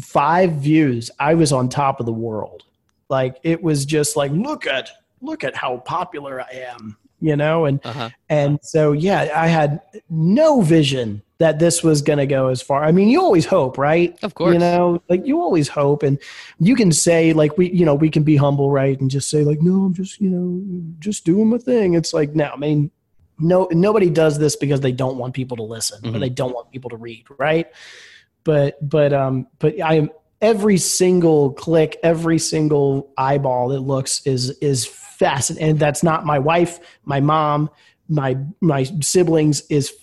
[0.01, 1.11] five views.
[1.19, 2.63] I was on top of the world.
[3.09, 4.89] Like it was just like look at
[5.21, 8.09] look at how popular I am you know and uh-huh.
[8.29, 12.83] and so yeah i had no vision that this was going to go as far
[12.83, 16.17] i mean you always hope right of course you know like you always hope and
[16.59, 19.43] you can say like we you know we can be humble right and just say
[19.43, 22.89] like no i'm just you know just doing my thing it's like no i mean
[23.39, 26.15] no nobody does this because they don't want people to listen mm-hmm.
[26.15, 27.67] or they don't want people to read right
[28.43, 30.09] but but um but i am
[30.41, 34.85] every single click every single eyeball that looks is is
[35.19, 35.71] fascinating.
[35.71, 37.69] And that's not my wife, my mom,
[38.07, 39.93] my my siblings is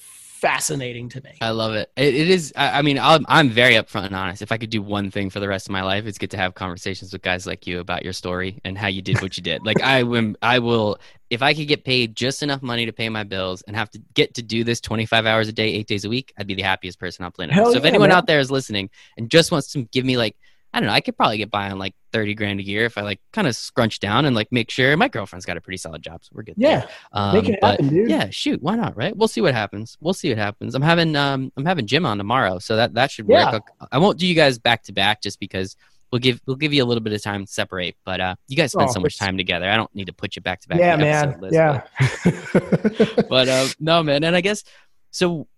[0.47, 1.33] fascinating to me.
[1.41, 1.91] I love it.
[1.97, 2.53] it, it is.
[2.57, 4.43] I, I mean, I'm, I'm very upfront and honest.
[4.43, 6.37] If I could do one thing for the rest of my life, it's get to
[6.37, 9.43] have conversations with guys like you about your story and how you did what you
[9.43, 9.65] did.
[9.65, 10.99] Like I will, I will.
[11.29, 13.99] If I could get paid just enough money to pay my bills and have to
[14.15, 16.63] get to do this 25 hours a day, eight days a week, I'd be the
[16.63, 17.55] happiest person on planet.
[17.55, 18.19] Hell so if anyone man.
[18.19, 20.37] out there is listening and just wants to give me like
[20.73, 20.93] I don't know.
[20.93, 23.47] I could probably get by on like thirty grand a year if I like kind
[23.47, 26.31] of scrunch down and like make sure my girlfriend's got a pretty solid job, so
[26.35, 26.55] we're good.
[26.59, 26.89] Yeah, there.
[27.13, 28.11] Um, make it happen, dude.
[28.11, 28.95] yeah, shoot, why not?
[28.97, 29.17] Right?
[29.17, 29.97] We'll see what happens.
[30.01, 30.75] We'll see what happens.
[30.75, 33.53] I'm having um I'm having Jim on tomorrow, so that that should Yeah.
[33.53, 33.63] work.
[33.91, 35.77] I won't do you guys back to back just because
[36.13, 37.97] we'll give we'll give you a little bit of time to separate.
[38.05, 39.71] But uh, you guys spend Oh, so much time together.
[39.71, 40.79] I don't need to put you back to back.
[40.79, 41.41] yeah, man.
[41.41, 41.83] list, yeah.
[42.53, 44.25] But, but uh, no, man.
[44.25, 44.63] And I guess
[45.11, 45.49] so.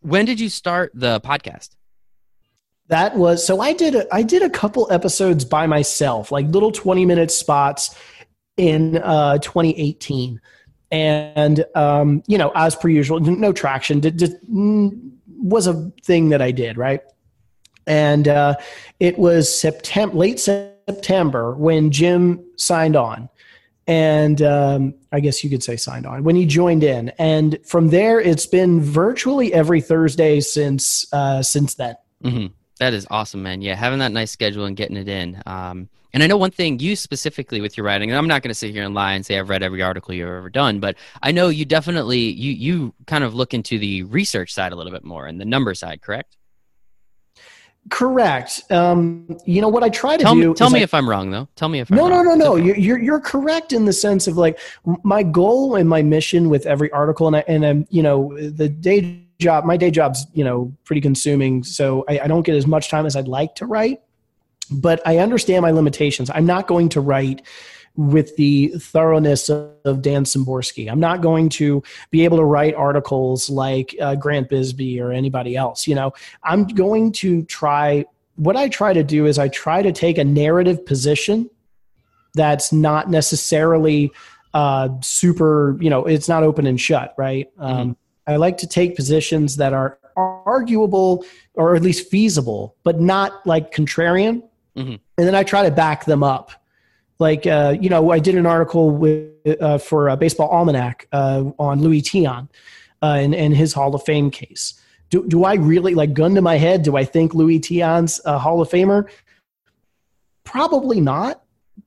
[0.00, 1.70] When did you start the podcast?
[2.88, 6.72] That was so I did a, I did a couple episodes by myself, like little
[6.72, 7.96] 20 minute spots
[8.56, 10.40] in uh 2018.
[10.90, 14.00] And um, you know, as per usual, no traction.
[14.00, 17.00] Did, did, was a thing that I did, right?
[17.86, 18.56] And uh,
[19.00, 23.30] it was September, late September, when Jim signed on,
[23.86, 27.08] and um, I guess you could say signed on when he joined in.
[27.18, 31.96] And from there, it's been virtually every Thursday since uh, since then.
[32.22, 32.46] hmm
[32.82, 33.62] That is awesome, man.
[33.62, 35.40] Yeah, having that nice schedule and getting it in.
[35.46, 38.50] Um, and I know one thing you specifically with your writing, and I'm not going
[38.50, 40.96] to sit here and lie and say I've read every article you've ever done, but
[41.22, 44.90] I know you definitely you you kind of look into the research side a little
[44.90, 46.36] bit more and the number side, correct?
[47.88, 48.62] Correct.
[48.70, 50.48] Um, you know what I try to Tell do.
[50.48, 51.46] me, tell me I- if I'm wrong, though.
[51.54, 52.38] Tell me if no, I'm no, wrong.
[52.38, 52.52] no, no.
[52.56, 52.64] Okay.
[52.66, 54.58] You're, you're you're correct in the sense of like
[55.04, 58.68] my goal and my mission with every article, and I and I'm you know the
[58.68, 59.64] day job.
[59.64, 63.06] My day job's you know pretty consuming, so I, I don't get as much time
[63.06, 64.00] as I'd like to write.
[64.70, 66.30] But I understand my limitations.
[66.30, 67.42] I'm not going to write
[67.96, 70.90] with the thoroughness of, Dan Szymborski.
[70.90, 75.56] I'm not going to be able to write articles like uh, Grant Brisbee or anybody
[75.56, 75.88] else.
[75.88, 76.12] You know,
[76.44, 78.04] I'm going to try.
[78.36, 81.50] What I try to do is I try to take a narrative position
[82.34, 84.12] that's not necessarily
[84.54, 85.76] uh, super.
[85.80, 87.50] You know, it's not open and shut, right?
[87.58, 93.44] Um, I like to take positions that are arguable or at least feasible, but not
[93.46, 94.42] like contrarian.
[94.76, 95.00] Mhm.
[95.18, 96.52] And then I try to back them up
[97.22, 99.30] like uh, you know i did an article with
[99.60, 102.48] uh, for uh, baseball almanac uh, on Luis Tiant
[103.02, 104.74] uh, and, and his hall of fame case
[105.08, 108.38] do, do i really like gun to my head do i think Luis Tiant's a
[108.38, 109.08] hall of famer
[110.44, 111.41] probably not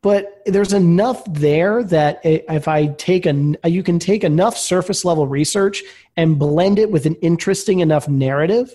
[0.06, 3.34] but there's enough there that if i take a
[3.65, 5.82] you can take enough surface level research
[6.15, 8.72] and blend it with an interesting enough narrative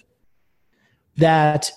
[1.16, 1.70] that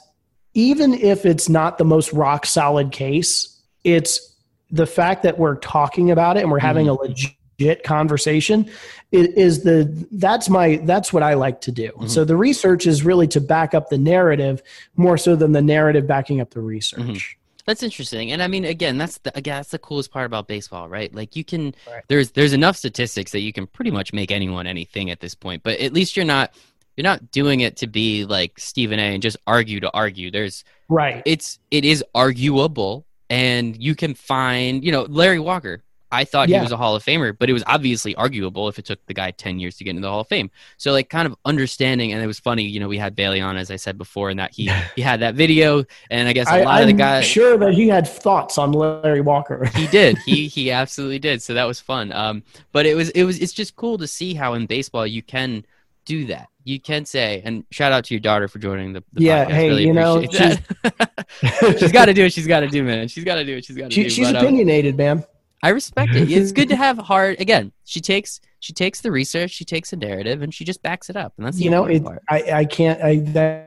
[0.56, 4.36] even if it's not the most rock solid case it's
[4.72, 8.68] the fact that we're talking about it and we're having a legit conversation
[9.12, 11.92] is the that's my that's what I like to do.
[11.92, 12.10] Mhm.
[12.10, 14.64] So the research is really to back up the narrative
[14.96, 17.02] more so than the narrative backing up the research.
[17.02, 17.43] Mhm.
[17.66, 20.90] That's interesting, and I mean, again, that's the again, that's the coolest part about baseball,
[20.90, 21.14] right?
[21.16, 22.04] Like you can Right.
[22.10, 25.64] there's there's enough statistics that you can pretty much make anyone anything at this point,
[25.64, 26.54] but at least you're not
[26.98, 29.14] you're not doing it to be like Stephen A.
[29.14, 30.30] and just argue to argue.
[30.30, 31.24] There's Right.
[31.26, 35.82] it's it is arguable, and you can find you know Larry Walker.
[36.14, 36.60] I thought Yeah.
[36.60, 39.14] he was a Hall of Famer, but it was obviously arguable if it took the
[39.14, 40.52] guy ten years to get into the Hall of Fame.
[40.78, 43.58] So like kind of understanding, and it was funny, you know, we had Bailey on
[43.58, 46.54] as I said before, and that he he had that video, and I guess a
[46.54, 49.66] I, lot of the guys sure that he had thoughts on Larry Walker.
[49.76, 53.24] he did he he absolutely did so that was fun um but it was it
[53.24, 55.66] was it's just cool to see how in baseball you can
[56.06, 56.48] do that.
[56.66, 59.52] You can say, and shout out to your daughter for joining the, the Yeah, podcast.
[59.52, 61.78] hey, really you know, that.
[61.80, 63.08] she's got to do what she's got to do, man.
[63.08, 64.10] She's got to do what she's got to She, do.
[64.10, 65.24] she's but, um, opinionated, man.
[65.64, 66.30] I respect it.
[66.30, 67.40] It's good to have hard.
[67.40, 71.10] Again, she takes she takes the research, she takes a narrative, and she just backs
[71.10, 72.04] it up, and that's the You know, it.
[72.30, 73.02] I, I can't.
[73.02, 73.20] I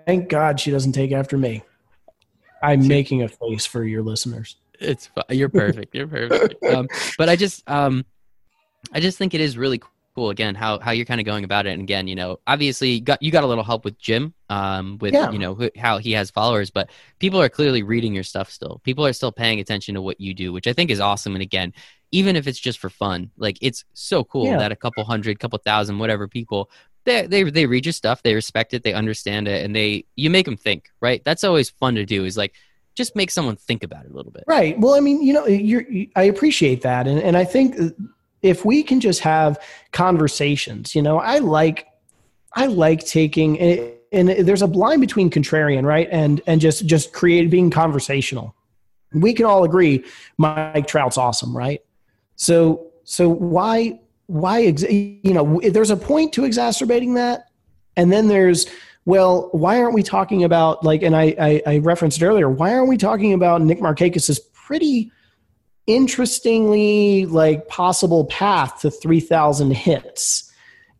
[0.06, 1.62] thank God she doesn't take after me.
[2.62, 4.56] I'm making a face for your listeners.
[4.78, 5.94] It's you're perfect.
[5.94, 6.54] You're perfect.
[6.66, 8.04] Um, but I just um,
[8.92, 9.80] I just think it is really
[10.16, 10.30] cool.
[10.30, 11.70] Again, how how you're kind of going about it.
[11.74, 14.96] And again, you know, obviously you got you got a little help with Jim, um,
[15.00, 15.30] with Yeah.
[15.30, 18.80] you know who, how he has followers, but people are clearly reading your stuff still.
[18.82, 21.34] People are still paying attention to what you do, which I think is awesome.
[21.36, 21.72] And again,
[22.10, 24.58] even if it's just for fun, like it's so cool Yeah.
[24.58, 26.70] that a couple hundred, couple thousand, whatever people.
[27.04, 30.28] They, they, they read your stuff they respect it they understand it and they you
[30.28, 32.52] make them think right that's always fun to do is like
[32.96, 34.76] just make someone think about it a little bit Right.
[34.76, 37.76] Well, I mean, you know, you're, you, I appreciate that, and and I think
[38.46, 39.58] if we can just have
[39.92, 41.86] conversations, you know, I like,
[42.54, 43.60] I like taking,
[44.12, 48.54] and there's a line between contrarian, right, and and just just create being conversational.
[49.12, 50.04] We can all agree
[50.38, 51.82] Mike Trout's awesome, right?
[52.36, 57.50] So so why why you know there's a point to exacerbating that,
[57.96, 58.66] and then there's
[59.04, 61.02] well, why aren't we talking about like?
[61.02, 62.48] And I I, I referenced earlier.
[62.48, 65.12] Why aren't we talking about Nick Markakis's pretty
[65.86, 70.52] interestingly like possible path to three thousand hits?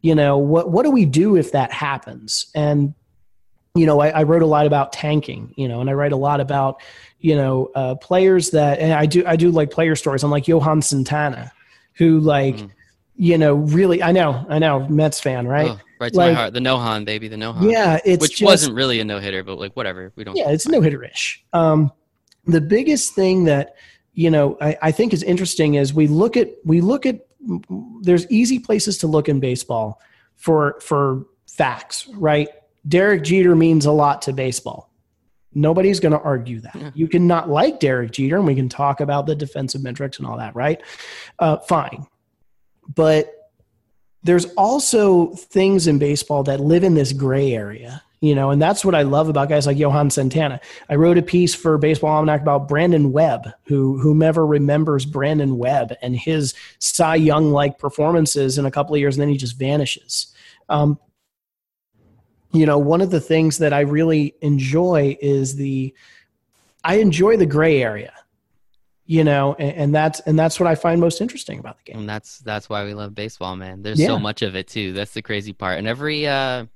[0.02, 0.70] You know what?
[0.70, 2.46] What do we do if that happens?
[2.54, 2.94] And
[3.74, 5.52] you know, I, I wrote a lot about tanking.
[5.56, 6.80] You know, and I write a lot about
[7.20, 10.22] you know uh, players that and I do I do like player stories.
[10.22, 11.52] I'm like Johan Santana,
[11.94, 12.56] who like.
[12.56, 12.70] Mm.
[13.18, 15.70] You know, really, I know, I know, Mets fan, right?
[15.70, 16.52] Oh, right to Like- my heart.
[16.52, 17.72] The Nohan, baby, the Nohan.
[17.72, 20.12] Yeah, it's which just, wasn't really a no hitter, but like whatever.
[20.16, 20.36] We don't.
[20.36, 21.42] yeah, it's no hitter ish.
[21.54, 21.90] Um,
[22.44, 23.76] the biggest thing that
[24.16, 27.26] you know I, I think is interesting is we look at we look at
[28.00, 30.00] there's easy places to look in baseball
[30.34, 32.48] for for facts, right?
[32.88, 34.90] Derek Jeter means a lot to baseball.
[35.54, 36.74] Nobody's going to argue that.
[36.74, 36.90] Yeah.
[36.94, 40.26] You can not like Derek Jeter, and we can talk about the defensive metrics and
[40.26, 40.82] all that, right?
[41.38, 42.06] Uh, fine,
[42.94, 43.32] but
[44.22, 48.84] there's also things in baseball that live in this gray area, you know, and that's
[48.84, 50.60] what I love about guys like Johan Santana.
[50.88, 55.94] I wrote a piece for Baseball Almanac about Brandon Webb, who whomever remembers Brandon Webb
[56.02, 59.56] and his Cy Young like performances in a couple of years, and then he just
[59.56, 60.34] vanishes.
[60.68, 60.98] Um,
[62.52, 65.94] you know, one of the things that I really enjoy is the
[66.82, 68.12] I enjoy the gray area,
[69.04, 72.00] you know, and, and that's and that's what I find most interesting about the game.
[72.00, 73.82] And that's that's why we love baseball, man.
[73.82, 74.94] There's so much of it too.
[74.94, 75.78] That's the crazy part.
[75.78, 76.66] And every uh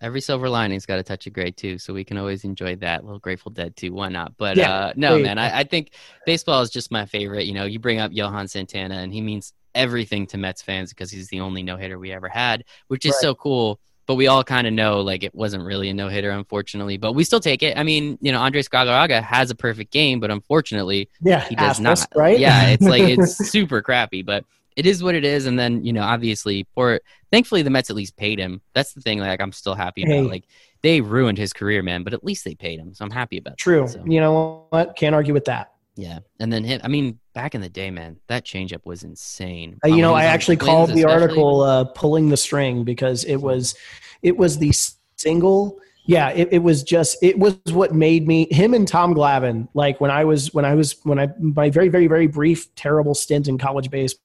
[0.00, 3.00] every silver lining's got a touch of gray too, so we can always enjoy that.
[3.00, 3.92] A little Grateful Dead too.
[3.92, 4.36] Why not?
[4.36, 4.72] But Yeah.
[4.72, 5.38] uh no, man.
[5.38, 5.92] I, I think
[6.26, 7.46] baseball is just my favorite.
[7.46, 11.10] You know, you bring up Johan Santana, and he means everything to Mets fans because
[11.10, 13.20] he's the only no hitter we ever had, which is Right.
[13.20, 13.78] so cool.
[14.06, 16.96] But we all kind of know like it wasn't really a no hitter, unfortunately.
[16.96, 17.76] But we still take it.
[17.76, 21.78] I mean, you know, Andres Galarraga has a perfect game, but unfortunately, Yeah, he does
[21.78, 22.06] not.
[22.16, 22.38] right?
[22.38, 24.44] Yeah, it's like it's super crappy, but
[24.78, 25.46] it is what it is.
[25.46, 27.00] And then you know, obviously, for
[27.32, 28.62] thankfully the Mets at least paid him.
[28.74, 29.18] That's the thing.
[29.18, 30.30] Like I'm still happy about.
[30.30, 30.44] Like
[30.82, 33.58] they ruined his career, man, but at least they paid him, so I'm happy about.
[33.58, 33.82] True.
[33.82, 34.96] That, so, You know what?
[34.96, 35.72] Can't argue with that.
[35.96, 36.80] yeah, and then him.
[36.84, 39.78] I mean, back in the day, man, that changeup was insane.
[39.84, 41.22] Uh, Um, you know, I he was on actually called the especially.
[41.22, 43.74] article uh, "Pulling the String" because it was,
[44.22, 44.72] it was the
[45.16, 45.78] single.
[46.06, 49.68] Yeah, it, it was just it was what made me him and Tom Glavine.
[49.74, 53.14] Like when I was when I was when I my very very very brief terrible
[53.14, 54.22] stint in college baseball,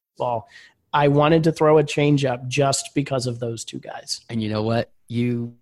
[0.93, 4.21] I wanted to throw a changeup just because of those two guys.
[4.29, 4.91] And you know what?
[5.07, 5.55] You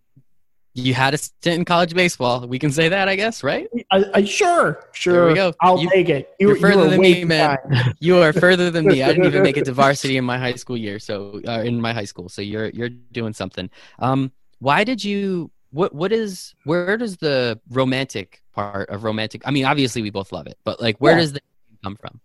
[0.74, 2.48] you had a stint in college baseball.
[2.48, 3.68] We can say that, I guess, right?
[3.92, 5.54] I, I sure sure we go.
[5.60, 6.34] I'll You- take it.
[6.40, 7.58] you're further were than me, man.
[8.00, 9.04] You are further than me.
[9.04, 11.80] I didn't even make it to varsity in my high school year, so uh, in
[11.82, 12.30] my high school.
[12.30, 13.70] So you're you're doing something.
[14.00, 15.52] Um, why did you?
[15.72, 16.54] What what is?
[16.64, 19.42] Where does the romantic part of romantic?
[19.46, 21.20] I mean, obviously we both love it, but like, where Yeah.
[21.20, 21.42] does the
[21.84, 22.20] come from?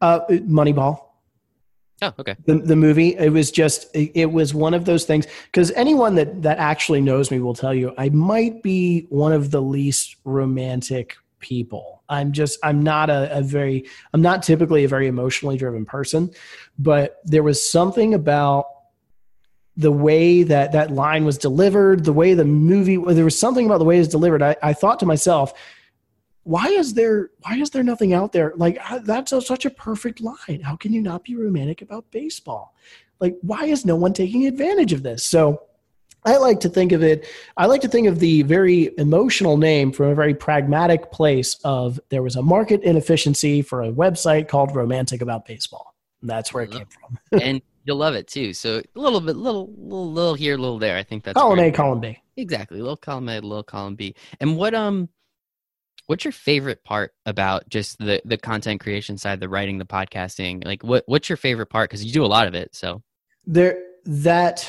[0.00, 1.00] Uh, Moneyball.
[2.02, 2.34] Oh, okay.
[2.44, 6.42] the, the movie it was just it, was one of those things because anyone that
[6.42, 11.16] that actually knows me will tell you i might be one of the least romantic
[11.38, 15.86] people i'm just i'm not a, a very i'm not typically a very emotionally driven
[15.86, 16.30] person
[16.78, 18.66] but there was something about
[19.76, 23.78] the way that that line was delivered the way the movie there was something about
[23.78, 25.54] the way it was delivered i, I thought to myself
[26.44, 30.20] why is there why is there nothing out there like that's a, such a perfect
[30.20, 32.74] line how can you not be romantic about baseball
[33.20, 35.62] like why is no one taking advantage of this so
[36.24, 37.26] i like to think of it
[37.56, 41.98] i like to think of the very emotional name from a very pragmatic place of
[42.10, 46.64] there was a market inefficiency for a website called romantic about baseball and that's where
[46.64, 48.52] it came from and you'll love it too.
[48.52, 50.96] So a little bit, little, little, little here, little there.
[50.96, 51.58] I think that's column.
[51.58, 52.18] A, column B.
[52.36, 54.14] Exactly, little column A, little column B.
[54.40, 55.08] And what um,
[56.06, 60.64] what's your favorite part about just the the content creation side, the writing, the podcasting?
[60.64, 61.90] Like, what what's your favorite part?
[61.90, 62.74] Because you do a lot of it.
[62.74, 63.02] So
[63.46, 64.68] there that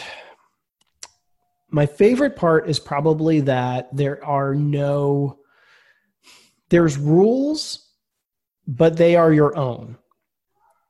[1.70, 5.40] my favorite part is probably that there are no
[6.70, 7.90] there's rules
[8.68, 9.98] but they are your own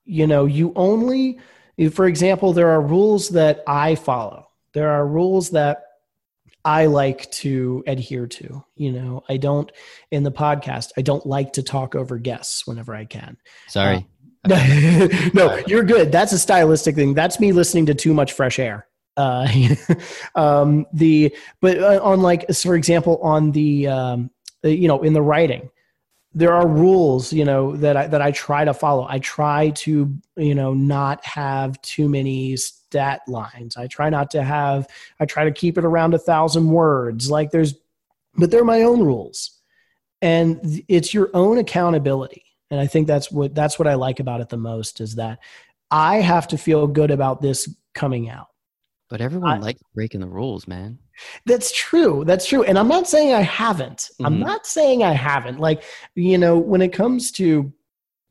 [0.06, 1.40] you know you only
[1.92, 5.85] for example there are rules that i follow there are rules that
[6.66, 9.24] i like to adhere to you know?
[9.30, 9.72] I don't
[10.12, 13.38] in the podcast i don't like to talk over guests whenever i can.
[13.68, 14.08] Sorry.
[14.44, 16.12] Uh, no you're good.
[16.12, 17.14] That's a stylistic thing.
[17.14, 18.88] That's me listening to too much fresh air.
[19.18, 19.48] Uh,
[20.36, 24.30] um, the but uh, on like for example on the um,
[24.64, 25.70] you know in the writing
[26.36, 29.08] there are rules you know that I that I try to follow.
[29.10, 32.58] I try to you know not have too many
[32.96, 33.76] stat lines.
[33.76, 34.88] I try not to have.
[35.20, 37.30] I try to keep it around a thousand words.
[37.30, 37.76] Like there's,
[38.36, 39.60] but they're my own rules,
[40.22, 42.44] and it's your own accountability.
[42.72, 45.40] And I think that's what that's what I like about it the most is that
[45.92, 48.48] I have to feel good about this coming out.
[49.10, 50.98] But everyone I, likes breaking the rules, man.
[51.46, 52.24] That's true.
[52.26, 52.64] That's true.
[52.64, 53.98] And I'm not saying I haven't.
[53.98, 54.26] Mm-hmm.
[54.26, 55.60] I'm not saying I haven't.
[55.60, 55.84] Like,
[56.16, 57.72] you know, when it comes to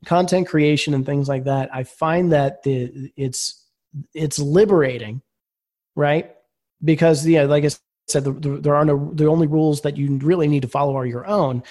[0.04, 3.63] content creation and things like that, I find that the it's
[4.14, 5.22] it's liberating,
[5.96, 6.32] right?
[6.82, 7.70] Because yeah, like I
[8.08, 10.96] said, the, the, there are no the only rules that you really need to follow
[10.96, 11.62] are your own.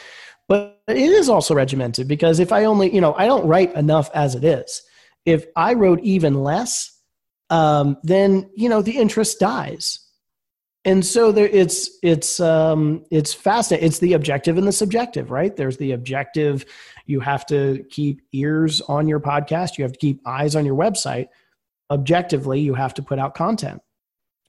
[0.48, 4.10] But it is also regimented because if I only, you know, I don't write enough
[4.14, 4.82] as it is.
[5.26, 7.00] If I wrote even less,
[7.50, 10.00] um, then you know the interest dies
[10.86, 15.56] and so there it's it's um it's fascinating it's the objective and the subjective right
[15.56, 16.66] there's the objective
[17.06, 20.76] you have to keep ears on your podcast you have to keep eyes on your
[20.76, 21.28] website
[21.92, 23.82] objectively you have to put out content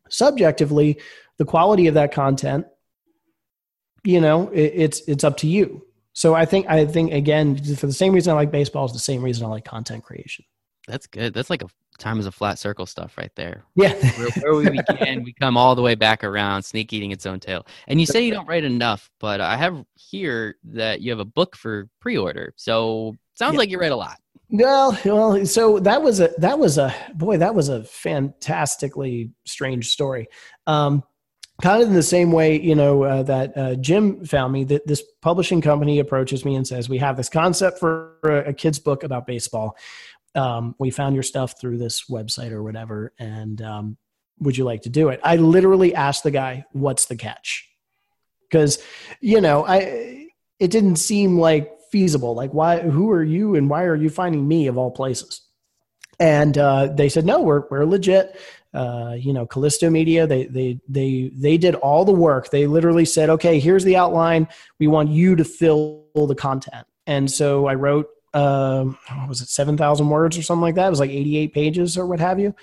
[0.08, 0.98] subjectively
[1.38, 2.66] the quality of that content
[4.04, 7.86] you know it, it's it's up to you so i think i think again for
[7.86, 10.44] the same reason i like baseball is the same reason i like content creation
[10.86, 11.68] that's good that's like a
[11.98, 13.64] time is a flat circle stuff right there.
[13.74, 13.94] Yeah.
[14.18, 17.40] where, where, we begin, we come all the way back around, snake eating its own
[17.40, 17.66] tail.
[17.86, 21.24] And you say you don't write enough, but I have here that you have a
[21.24, 22.52] book for pre-order.
[22.56, 23.58] So sounds yeah.
[23.58, 24.18] like you write a lot.
[24.50, 29.90] Well, well, so that was a that was a boy, that was a fantastically strange
[29.90, 30.28] story.
[30.66, 31.02] Um,
[31.62, 34.64] kind of in the same way, you know, uh, that uh, Jim found me.
[34.64, 38.78] That this publishing company approaches me and says, "We have this concept for a, kid's
[38.78, 39.76] book about baseball
[40.34, 43.96] um, we found your stuff through this website or whatever, and um,
[44.38, 45.20] would you like to do it?
[45.22, 47.68] I literally asked the guy, what's the catch?
[48.50, 48.82] Because,
[49.20, 50.28] you know, I
[50.58, 52.34] it didn't seem like feasible.
[52.34, 52.80] Like, why?
[52.80, 55.42] Who are you, and why are you finding me of all places?
[56.18, 58.36] And uh, they said, no, we're we're legit.
[58.72, 62.50] Uh, you know, Callisto Media, they they they they did all the work.
[62.50, 64.48] They literally said, okay, here's the outline.
[64.80, 66.84] We want you to fill the content.
[67.06, 70.88] And so I wrote um, was it 7,000 words or something like that?
[70.88, 72.56] It was like 88 pages or what have you.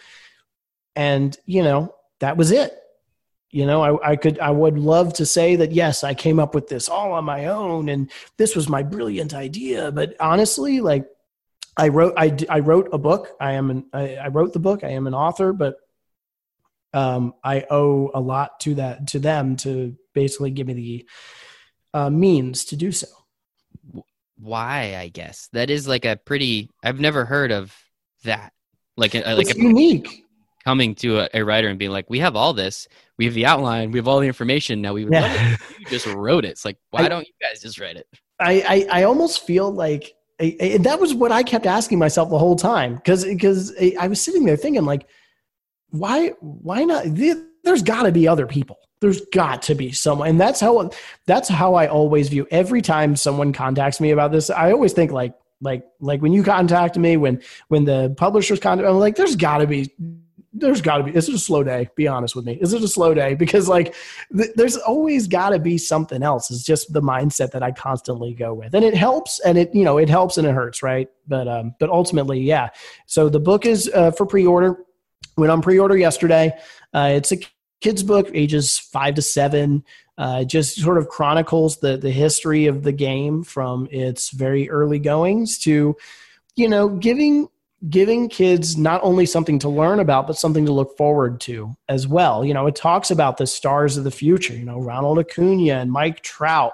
[0.98, 2.78] And, you know, that was it.
[3.52, 6.56] You know, I, I could, I would love to say that, yes, I came up
[6.56, 9.92] with this all on my own and this was my brilliant idea.
[9.92, 11.06] But honestly, like
[11.76, 13.36] I wrote, I, I wrote a book.
[13.40, 14.84] I am an, I, I wrote the book.
[14.84, 15.76] I am an author, but
[16.94, 21.10] um, I owe a lot to that, to them to basically give me the
[21.94, 23.08] uh, means to do so
[24.42, 27.76] why i guess that is like a pretty i've never heard of
[28.24, 28.54] that
[28.98, 30.26] like a, like it's a, unique
[30.64, 32.88] coming to a, a, writer and being like we have all this.
[33.18, 33.92] We have the outline.
[33.92, 34.82] We have all the information.
[34.82, 35.58] Now we would yeah.
[35.80, 36.50] you just wrote it.
[36.50, 38.08] It's like why I, don't you guys just write it?
[38.40, 42.32] I i, I almost feel like I, I, that was what i kept asking myself
[42.32, 45.06] the whole time because because i was sitting there thinking like
[45.92, 47.06] why why not?
[47.64, 48.80] There's got to be other people.
[49.02, 50.92] There's got to be someone and that's how
[51.26, 55.12] that's how i always view every time someone contacts me about this i always think
[55.12, 59.36] like like like when you contacted me when when the publishers contact i'm like there's
[59.36, 59.92] got to be
[60.54, 61.90] there's got to be is it a slow day?
[61.96, 62.58] Be honest with me.
[62.62, 63.36] Is it a slow day?
[63.36, 63.96] Because like
[64.36, 66.52] th- there's always got to be something else.
[66.52, 68.76] It's just the mindset that i constantly go with.
[68.76, 71.08] And it helps and it you know it helps and it hurts right?
[71.28, 72.70] But um but ultimately yeah.
[73.06, 74.78] So the book is uh, for pre-order.
[75.38, 76.52] Went on pre-order yesterday.
[76.94, 77.38] Uh, it's a
[77.80, 79.84] kids book ages five to seven.
[80.18, 85.00] Uh, just sort of chronicles the the history of the game from its very early
[85.00, 85.96] goings to
[86.56, 87.48] you know giving
[87.90, 92.08] giving kids not only something to learn about but something to look forward to as
[92.08, 95.74] well you know it talks about the stars of the future you know ronald acuna
[95.74, 96.74] and mike trout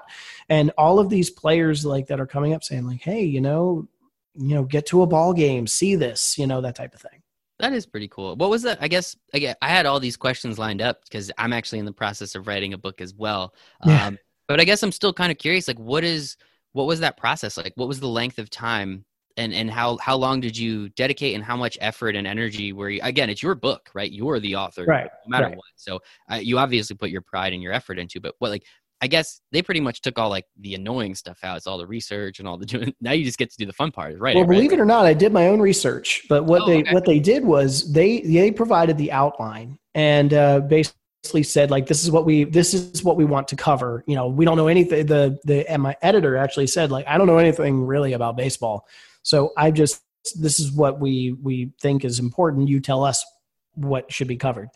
[0.50, 3.88] and all of these players like that are coming up saying like hey you know
[4.34, 7.22] you know get to a ball game see this you know that type of thing
[7.58, 8.36] That is pretty cool.
[8.36, 8.78] What was that?
[8.80, 11.92] I guess I, I had all these questions lined up because I'm actually in the
[11.92, 13.52] process of writing a book as well.
[13.84, 14.06] Yeah.
[14.06, 15.66] Um, but I guess I'm still kind of curious.
[15.66, 16.36] Like, what is
[16.72, 17.72] what was that process like?
[17.74, 19.04] What was the length of time,
[19.38, 22.90] and and how how long did you dedicate, and how much effort and energy were
[22.90, 23.00] you?
[23.02, 24.10] Again, it's your book, right?
[24.10, 25.56] You're the author, Right, No matter right.
[25.56, 25.64] what.
[25.76, 28.20] So uh, you obviously put your pride and your effort into.
[28.20, 28.64] But what like
[29.00, 31.56] I guess they pretty much took all like the annoying stuff out.
[31.56, 32.92] It's all the research and all the doing.
[33.00, 34.34] Now you just get to do the fun part, right?
[34.34, 36.22] Well, believe it or not, I did my own research.
[36.28, 36.92] But what Oh, they okay.
[36.92, 42.02] what they did was they they provided the outline and uh, basically said like this
[42.02, 44.02] is what we this is what we want to cover.
[44.08, 45.06] You know, we don't know anything.
[45.06, 48.86] The the and my editor actually said like I don't know anything really about baseball,
[49.28, 50.00] so I just
[50.40, 52.68] this is what we we think is important.
[52.68, 53.26] You tell us
[53.74, 54.70] what should be covered,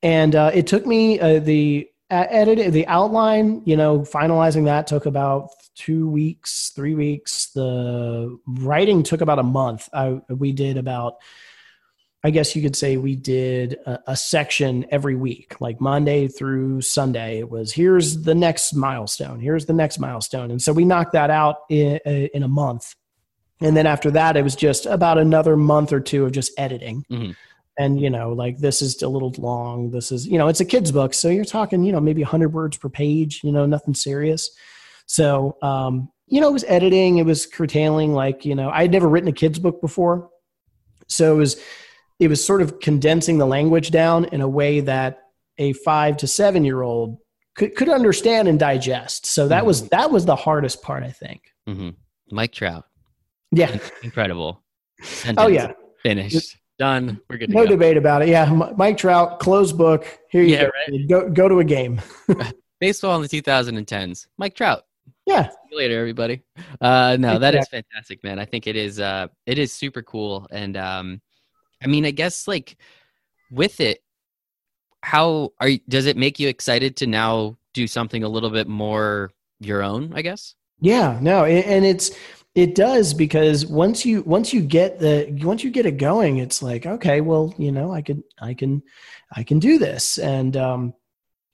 [0.00, 3.62] and uh, it took me uh, the uh, edit the outline.
[3.64, 7.50] You know, finalizing that took about two weeks, three weeks.
[7.52, 9.88] The writing took about a month.
[9.92, 11.16] I, we did about,
[12.22, 16.82] I guess you could say we did a, a section every week, like Monday through
[16.82, 17.40] Sunday.
[17.40, 21.30] It was here's the next milestone, here's the next milestone, and so we knocked that
[21.30, 22.94] out in, in a month.
[23.60, 27.04] And then after that, it was just about another month or two of just editing.
[27.10, 27.36] Mhm.
[27.78, 29.90] And you know, like this is a little long.
[29.90, 32.52] This is you know, it's a kid's book, so you're talking you know maybe 100
[32.52, 33.40] words per page.
[33.42, 34.50] You know, nothing serious.
[35.06, 38.92] So, um, you know, it was editing, it was curtailing, like, you know, I had
[38.92, 40.30] never written a kid's book before.
[41.08, 41.60] So it was,
[42.20, 45.18] it was sort of condensing the language down in a way that
[45.58, 47.18] a five to seven year old
[47.56, 49.26] could, could understand and digest.
[49.26, 51.42] So that was, that was the hardest part, I think.
[51.66, 51.90] hmm
[52.30, 52.84] Mike Trout,
[53.52, 53.76] Yeah.
[54.02, 54.62] incredible.
[55.36, 55.72] Oh yeah.
[56.02, 57.20] finished, done.
[57.28, 57.50] We're good.
[57.50, 57.70] To No go.
[57.70, 58.28] debate about it.
[58.28, 58.50] Yeah.
[58.76, 60.06] Mike Trout, closed book.
[60.30, 60.68] Here you Yeah,
[61.08, 61.22] go.
[61.22, 62.00] Go, go to a game.
[62.80, 64.26] Baseball in the 2010s.
[64.38, 64.84] Mike Trout.
[65.26, 65.48] Yeah.
[65.48, 66.42] See you later, everybody.
[66.80, 68.38] Uh, no, that is fantastic, man.
[68.38, 68.98] I think it is.
[69.00, 71.20] Uh, it is super cool, and um,
[71.82, 72.76] I mean, I guess like
[73.50, 74.02] with it,
[75.02, 78.66] how are you, does it make you excited to now do something a little bit
[78.66, 79.30] more
[79.60, 80.12] your own?
[80.14, 80.54] I guess.
[80.80, 82.10] Yeah, no, and it's
[82.54, 86.62] it does because once you once you get the once you get it going, it's
[86.62, 88.82] like okay, well, you know, I could I can
[89.34, 90.94] I can do this, and um,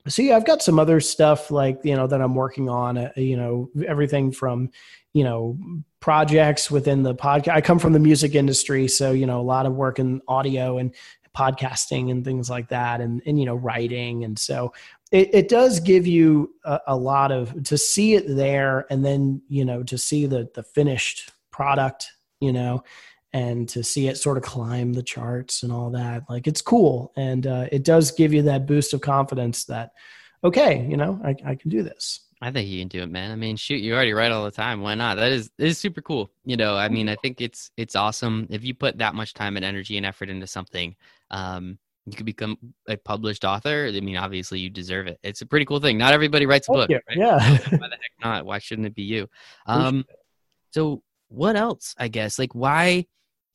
[0.09, 2.97] so yeah, I've got some other stuff like you know that I'm working on.
[2.97, 4.70] Uh, you know, everything from
[5.12, 5.59] you know
[6.01, 7.53] projects within the podcast.
[7.53, 10.78] I come from the music industry, so you know a lot of work in audio
[10.78, 10.94] and
[11.36, 14.72] podcasting and things like that, and and you know writing, and so
[15.12, 19.42] it, it does give you a, a lot of to see it there and then
[19.48, 22.82] you know to see the the finished product you know
[23.32, 27.12] and to see it sort of climb the charts and all that like it's cool
[27.16, 29.92] and uh, it does give you that boost of confidence that
[30.44, 33.30] okay you know I, I can do this I think you can do it, man.
[33.30, 34.82] I mean, shoot, you already write all the time.
[34.82, 35.16] Why not?
[35.16, 36.30] That is is super cool.
[36.44, 39.57] You know, I mean, I think it's it's awesome if you put that much time
[39.57, 40.96] and energy and effort into something.
[41.30, 42.57] Um, you could become
[42.88, 43.90] a published author.
[43.92, 45.18] I mean, obviously, you deserve it.
[45.22, 45.98] It's a pretty cool thing.
[45.98, 46.88] Not everybody writes a book.
[46.90, 47.18] yeah, right?
[47.18, 47.38] yeah.
[47.59, 48.46] Why the heck not?
[48.46, 49.28] Why shouldn't it be you?
[49.66, 50.04] Um,
[50.70, 51.94] so what else?
[51.98, 53.07] I guess like why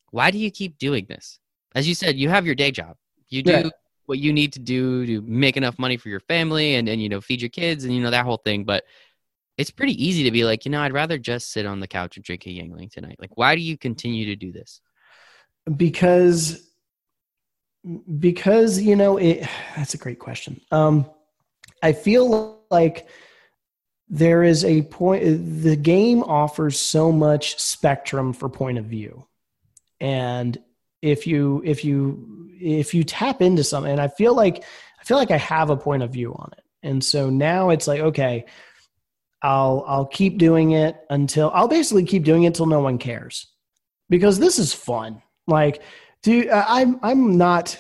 [0.10, 1.39] why do you keep doing this?
[1.74, 2.97] As you said, you have your day job.
[3.30, 3.70] You do Yeah.
[4.08, 7.08] what you need to do to make enough money for your family and, and you
[7.08, 8.84] know feed your kids and you know that whole thing but
[9.58, 12.18] it's pretty easy to be like you know i'd rather just sit on the couch
[12.18, 14.82] and drink a Yuengling tonight like why do you continue to do this
[15.78, 16.71] because
[18.20, 20.62] because you know it that's a great question.
[20.72, 21.10] Um
[21.84, 23.08] i feel like
[24.12, 25.24] there is a point
[25.64, 29.26] the game offers so much spectrum for point of view.
[30.00, 30.58] And
[31.02, 34.64] if you if you if you tap into something and i feel like
[35.00, 36.64] i feel like i have a point of view on it.
[36.84, 38.46] And so now it's like okay
[39.42, 43.48] i'll i'll keep doing it until i'll basically keep doing it until no one cares.
[44.10, 45.22] Because this is fun.
[45.48, 45.82] Like
[46.24, 47.80] do uh, i'm i'm not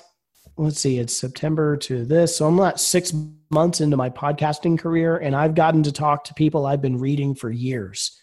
[0.57, 3.13] let's see it's september to this so i'm not six
[3.49, 7.35] months into my podcasting career and i've gotten to talk to people i've been reading
[7.35, 8.17] for years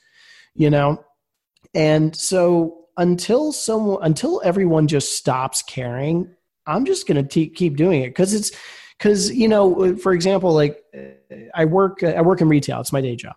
[0.59, 1.03] you know?
[1.75, 6.29] And so until someone until everyone just stops caring
[6.67, 8.51] i'm just going to keep doing it because it's
[8.99, 10.83] because you know for example like
[11.55, 13.37] i work i work in retail it's my day job.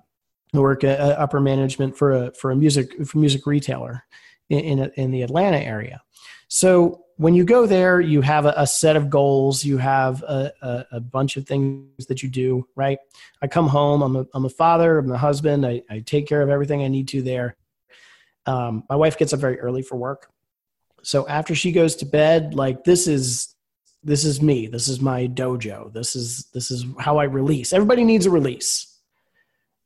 [0.56, 4.04] I work uh, upper management for a for a music for music retailer
[4.52, 6.02] in in, in the atlanta area.
[6.48, 9.64] So when you go there you have a, a set of goals.
[9.64, 12.98] You have a, a, a, bunch of things that you do right?
[13.44, 14.02] I come home.
[14.02, 14.98] I'm a, I'm a father.
[14.98, 15.66] I'm a husband.
[15.66, 17.56] I, I take care of everything i need to there.
[18.48, 20.32] Um, my wife gets up very early for work.
[21.04, 23.56] So after she goes to bed like this is
[24.04, 24.66] this is me.
[24.66, 25.94] This is my dojo.
[25.94, 27.72] This is this is how i release.
[27.72, 28.88] Everybody needs a release.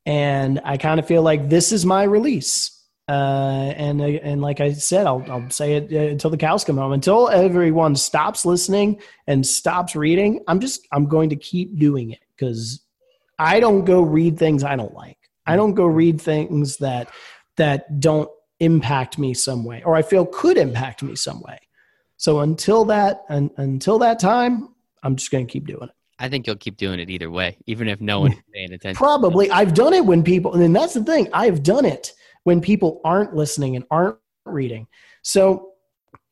[0.05, 2.74] And i kind of feel like this is my release
[3.08, 6.64] Uh, and uh, and like I said, I'll I'll say it uh, until the cows
[6.64, 6.91] come home.
[6.91, 12.20] Until everyone stops listening and stops reading, I'm just I'm going to keep doing it
[12.36, 12.82] because
[13.38, 15.18] I don't go read things I don't like.
[15.45, 17.12] I don't go read things that
[17.58, 18.30] that don't
[18.60, 21.60] impact me some way or I feel could impact me some way.
[22.18, 24.70] So until that and until that time,
[25.03, 25.95] I'm just going to keep doing it.
[26.18, 28.95] I think you'll keep doing it either way, even if no one's paying attention.
[28.95, 29.51] Probably.
[29.51, 31.28] I've done it when people, and that's the thing.
[31.34, 32.14] I've done it
[32.46, 34.88] when people aren't listening and aren't reading.
[35.24, 35.74] So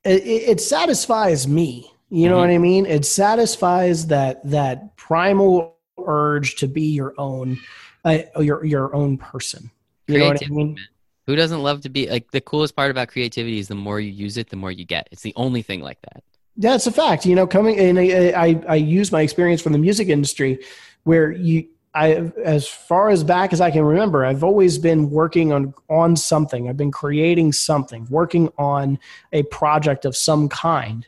[0.05, 1.91] it, it satisfies me.
[2.09, 2.41] You know mm-hmm.
[2.41, 2.85] what I mean?
[2.85, 7.59] It satisfies that that primal urge to be your own,
[8.05, 9.71] uh, your your own person.
[10.07, 10.77] You know what I mean?
[11.25, 14.11] Who doesn't love to be like the coolest part about creativity is the more you
[14.11, 15.07] use it, the more you get.
[15.11, 16.23] It's the only thing like that.
[16.57, 17.25] That's a fact.
[17.25, 20.59] You know, coming and I, I, I use my experience from the music industry,
[21.03, 25.53] where you I, as far as back as I can remember, I've always been working
[25.53, 26.67] on on something.
[26.67, 28.97] I've been creating something, working on
[29.31, 31.07] a project of some kind,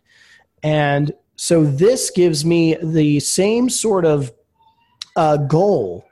[0.62, 4.32] and so this gives me the same sort of
[5.16, 6.06] uh, goal,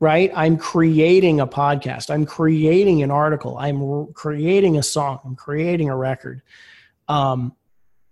[0.00, 0.30] right?
[0.34, 2.10] I'm creating a podcast.
[2.10, 3.56] I'm creating an article.
[3.58, 5.20] I'm creating a song.
[5.24, 6.42] I'm creating a record.
[7.08, 7.54] Um,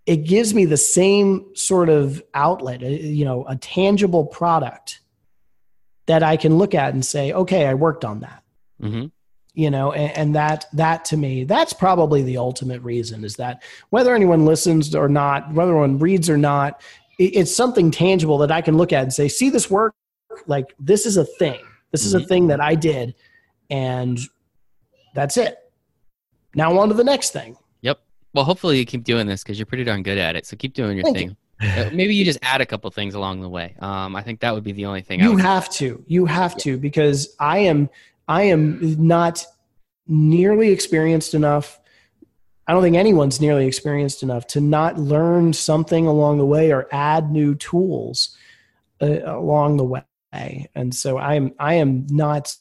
[0.06, 5.00] it gives me the same sort of outlet, uh, you know, a tangible product
[6.06, 8.42] that I can look at and say, okay, I worked on that.
[8.80, 9.06] Mm-hmm.
[9.54, 13.62] You know, and, and, that that to me, that's probably the ultimate reason is that
[13.88, 16.82] whether anyone listens or not, whether anyone reads or not,
[17.18, 19.94] it, it's something tangible that I can look at and say, see this work,
[20.46, 21.60] like this is a thing.
[21.90, 22.06] This mm-hmm.
[22.06, 22.28] is a mm-hmm.
[22.28, 23.14] thing that I did,
[23.70, 24.18] and
[25.14, 25.56] that's it.
[26.54, 27.56] Now on to the next thing.
[27.80, 28.00] Yep.
[28.34, 30.44] Well, hopefully you keep doing this because you're pretty darn good at it.
[30.44, 31.28] So keep doing your Thank thing.
[31.30, 31.36] You.
[31.60, 33.74] Uh, maybe you just add a couple things along the way.
[33.80, 35.20] Um, I think that would be the only thing.
[35.20, 36.02] You have to.
[36.06, 36.64] You have yeah.
[36.64, 37.88] to because I am.
[38.28, 39.44] I am not
[40.06, 41.80] nearly experienced enough.
[42.66, 46.88] I don't think anyone's nearly experienced enough to not learn something along the way or
[46.90, 48.36] add new tools
[49.00, 50.68] uh, along the way.
[50.74, 51.52] And so I am.
[51.58, 52.54] I am not.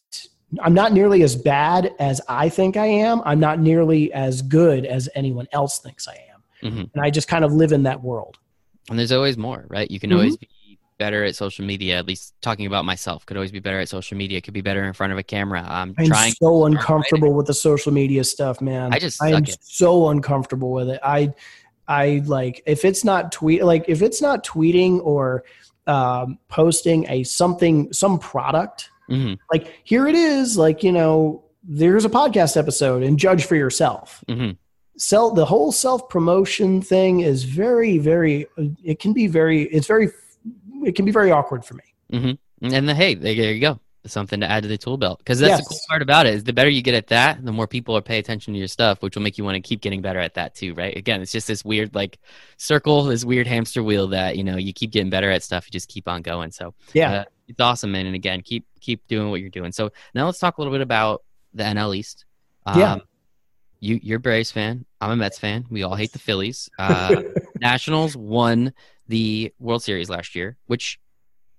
[0.61, 3.21] I'm not nearly as bad as I think I am.
[3.25, 6.71] I'm not nearly as good as anyone else thinks I am.
[6.71, 6.83] Mm-hmm.
[6.93, 8.37] And I just kind of live in that world
[8.89, 9.89] and there's always more right?
[9.89, 10.19] You can mm-hmm.
[10.19, 10.49] always be
[10.97, 14.17] better at social media at least talking about myself could always be better at social
[14.17, 15.63] media could be better in front of a camera.
[15.67, 18.93] I'm, I'm trying so uncomfortable with the social media stuff man.
[18.93, 19.57] I just i am it.
[19.61, 20.99] so uncomfortable with it.
[21.03, 21.33] I
[21.87, 25.43] i like if it's not tweet like if it's not tweeting or
[25.87, 29.35] um, posting a something some product mm-hmm.
[29.51, 34.23] like here it is like you know there's a podcast episode and judge for yourself.
[34.27, 34.51] Mm-hmm
[34.97, 38.47] sell the whole self promotion thing is very very
[38.83, 40.09] it can be very it's very
[40.83, 41.83] it can be very awkward for me.
[42.13, 42.73] Mm-hmm.
[42.73, 43.79] and the, hey there you go.
[44.07, 45.17] Something to add to the tool belt.
[45.17, 45.59] Because that's yes.
[45.61, 47.97] the cool part about it is the better you get at that the more people
[47.97, 50.19] are pay attention to your stuff which will make you want to keep getting better
[50.19, 50.95] at that too right?
[50.95, 52.19] Again it's just this weird like
[52.57, 55.71] circle this weird hamster wheel that you know you keep getting better at stuff you
[55.71, 56.51] just keep on going.
[56.51, 57.11] So yeah.
[57.11, 58.05] uh, it's awesome man.
[58.05, 59.71] And again keep keep doing what you're doing.
[59.71, 61.23] So now let's talk a little bit about
[61.53, 62.25] the nl east.
[62.67, 62.97] Um, yeah
[63.79, 64.85] you you're a Braves fan.
[65.01, 65.65] I'm a Mets fan.
[65.69, 66.69] We all hate the Phillies.
[66.79, 67.23] Uh,
[67.59, 68.73] Nationals won
[69.07, 70.99] the World Series last year, which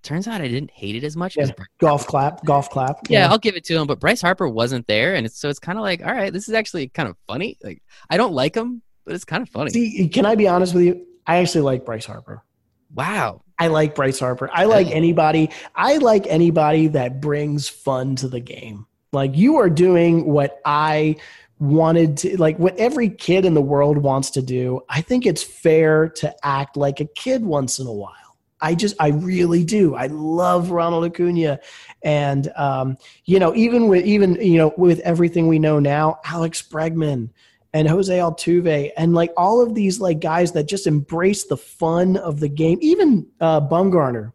[0.03, 1.37] turns out I didn't hate it as much.
[1.37, 3.09] Yeah, golf clap, golf clap.
[3.09, 3.87] Yeah, yeah, I'll give it to him.
[3.87, 6.49] But Bryce Harper wasn't there, and it's, so it's kind of like, all right, this
[6.49, 7.59] is actually kind of funny.
[7.63, 9.71] Like I don't like him, but it's kind of funny.
[9.71, 11.07] See, can I be honest with you?
[11.27, 12.45] I actually like Bryce Harper.
[12.95, 13.43] Wow.
[13.59, 14.51] I like Bryce Harper.
[14.53, 15.51] I like anybody.
[15.75, 18.87] I like anybody that brings fun to the game.
[19.13, 21.17] Like you are doing what I
[21.59, 25.43] wanted to like what every kid in the world wants to do i think it's
[25.43, 28.13] fair to act like a kid once in a while.
[28.59, 29.95] I just i really do.
[29.95, 31.61] I love ronald acuna.
[32.03, 36.63] And um, you know even with even you know with everything we know now alex
[36.63, 37.31] bregman
[37.75, 42.17] and jose altuve and like all of these like guys that just embrace the fun
[42.17, 42.79] of the game.
[42.81, 44.33] Even uh, bumgarner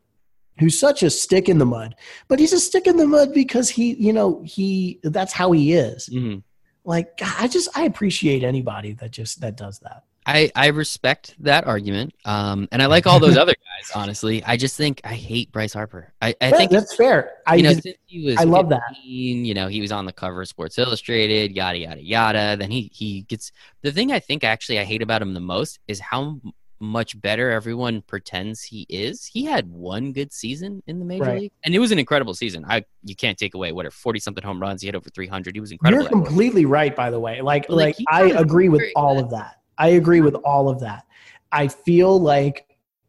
[0.59, 1.95] who's such a stick in the mud
[2.27, 5.73] but he's a stick in the mud because he you know he that's how he
[5.73, 6.09] is.
[6.09, 6.39] Mm-hmm
[6.83, 10.03] like i just i appreciate anybody that just that does that.
[10.25, 14.43] I i respect that argument um and i like all those other guys honestly.
[14.43, 16.13] I just think i hate bryce harper.
[16.21, 17.31] I, I yeah, think that's fair.
[17.47, 20.05] I you know just, he was i love 15, that you know he was on
[20.05, 22.55] the cover of sports illustrated yada yada yada.
[22.57, 23.51] Then he he gets
[23.81, 26.39] the thing i think actually i hate about him the most is how
[26.81, 29.25] much better everyone pretends he is.
[29.25, 31.41] He had one good season in the major right.
[31.41, 32.65] league, and it was an incredible season.
[32.67, 34.81] I you can't take away whatever forty something home runs.
[34.81, 35.55] He had over three hundred.
[35.55, 36.03] He was incredible.
[36.03, 37.41] You're completely right, by the way.
[37.41, 39.57] Like like, like I agree with all of that.
[39.77, 41.05] I agree with all of that.
[41.51, 42.65] I feel like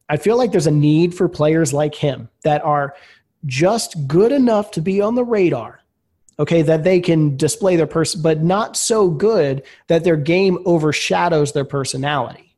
[0.09, 2.95] I feel like there's a need for players like him that are
[3.47, 5.81] just good enough to be on the radar.
[6.39, 11.53] okay, that they can display their person, but not so good that their game overshadows
[11.53, 12.52] their personality.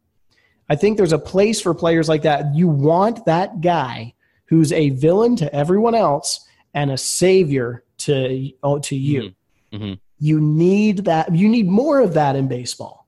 [0.68, 2.54] I think there's a place for players like that.
[2.54, 4.14] You want that guy
[4.46, 9.34] who's a villain to everyone else and a savior to oh, to you.
[9.72, 9.76] Mm-hmm.
[9.76, 9.92] Mm-hmm.
[10.18, 11.34] You need that.
[11.34, 13.06] You need more of that in baseball.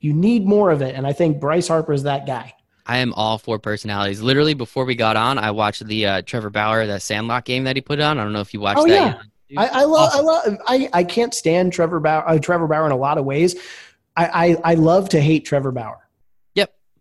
[0.00, 2.54] You need more of it, and I think Bryce Harper is that guy.
[2.86, 4.22] I am all for personalities.
[4.22, 7.76] Literally, before we got on, I watched the uh, Trevor Bauer, the Sandlot game that
[7.76, 8.18] he put on.
[8.18, 9.20] I don't know if you watched oh, that.
[9.48, 9.60] Yeah.
[9.60, 10.20] I, I love, awesome.
[10.20, 13.26] I love, I, I can't stand Trevor Bauer, uh, Trevor Bauer in a lot of
[13.26, 13.56] ways.
[14.16, 16.07] I, I, I love to hate Trevor Bauer.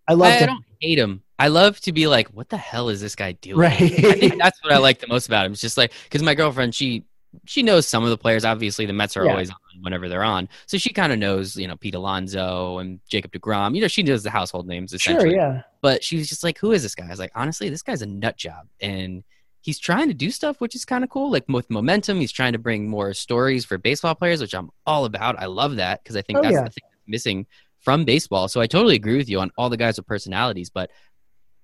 [0.07, 1.21] I love I, to, I don't hate him.
[1.39, 3.57] I love to be like, what the hell is this guy doing?
[3.57, 3.81] Right.
[3.81, 5.51] I think that's what I like the most about him.
[5.51, 7.05] It's just like, because my girlfriend, she,
[7.45, 8.45] she knows some of the players.
[8.45, 9.31] Obviously, the Mets are yeah.
[9.31, 12.99] always on whenever they're on, so she kind of knows, you know, Pete Alonso and
[13.09, 13.75] Jacob Degrom.
[13.75, 15.31] You know, she knows the household names essentially.
[15.31, 15.61] Sure, yeah.
[15.81, 18.01] But she was just like, "Who is this guy?" I was like, "Honestly, this guy's
[18.01, 19.23] a nut job," and
[19.61, 22.53] he's trying to do stuff which is kind of cool like with momentum he's trying
[22.53, 26.15] to bring more stories for baseball players which i'm all about i love that because
[26.15, 26.63] i think oh, that's yeah.
[26.63, 27.45] the thing that's missing
[27.87, 30.91] from baseball so i totally agree with you on all the guys with personalities but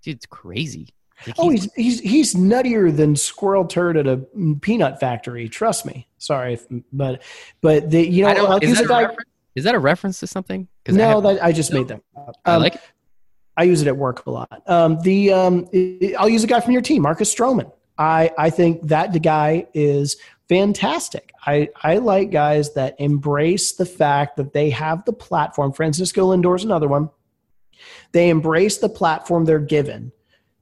[0.03, 0.87] dude it's crazy
[1.27, 4.15] like oh he's, he's he's nuttier than squirrel turd at a
[4.61, 7.21] peanut factory trust me sorry if, but
[7.59, 9.13] but the you know uh, is, that guy,
[9.53, 11.79] is, that a reference to something no I that i just no.
[11.79, 12.27] made that up.
[12.27, 12.81] Um, i like it.
[13.57, 14.63] I use it at work a lot.
[14.65, 15.69] Um, the um,
[16.17, 17.71] I'll use a guy from your team, Marcus Stroman.
[17.99, 20.17] I, I think that the guy is
[20.49, 21.31] fantastic.
[21.45, 25.73] I, I like guys that embrace the fact that they have the platform.
[25.73, 27.09] Francisco Lindor's another one.
[28.11, 30.11] They embrace the platform they're given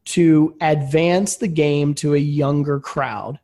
[0.04, 3.40] to advance the game to a younger crowd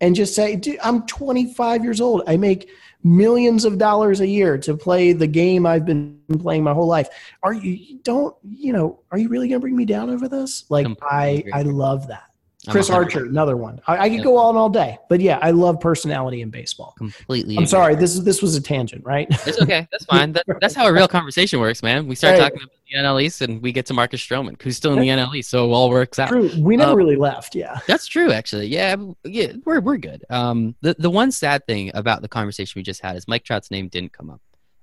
[0.00, 2.22] and just say, Dude, I'm 25 years old.
[2.26, 2.68] I make
[3.02, 7.08] millions of dollars a year to play the game I've been playing my whole life.
[7.42, 10.64] Are you don't, you know, are you really going to bring me down over this?
[10.70, 12.30] Like I I love that.
[12.68, 13.80] Chris Archer, another one.
[13.86, 16.94] I, I could go on all day, but yeah, I love personality in baseball.
[16.98, 17.56] Completely.
[17.56, 17.94] I'm sorry.
[17.94, 19.26] This is this was a tangent, right?
[19.46, 19.86] It's okay.
[19.90, 20.32] That's fine.
[20.32, 22.06] That, that's how a real conversation works, man.
[22.06, 22.44] We start right.
[22.44, 25.08] talking about the NL East, and we get to Marcus Stroman, who's still in the
[25.08, 26.28] NL East, so it all works out.
[26.28, 26.50] True.
[26.58, 27.54] We never um, really left.
[27.54, 27.80] Yeah.
[27.86, 28.66] That's true, actually.
[28.66, 30.24] Yeah, yeah, we're we're good.
[30.30, 33.70] Um, the the one sad thing about the conversation we just had is Mike Trout's
[33.70, 34.40] name didn't come up,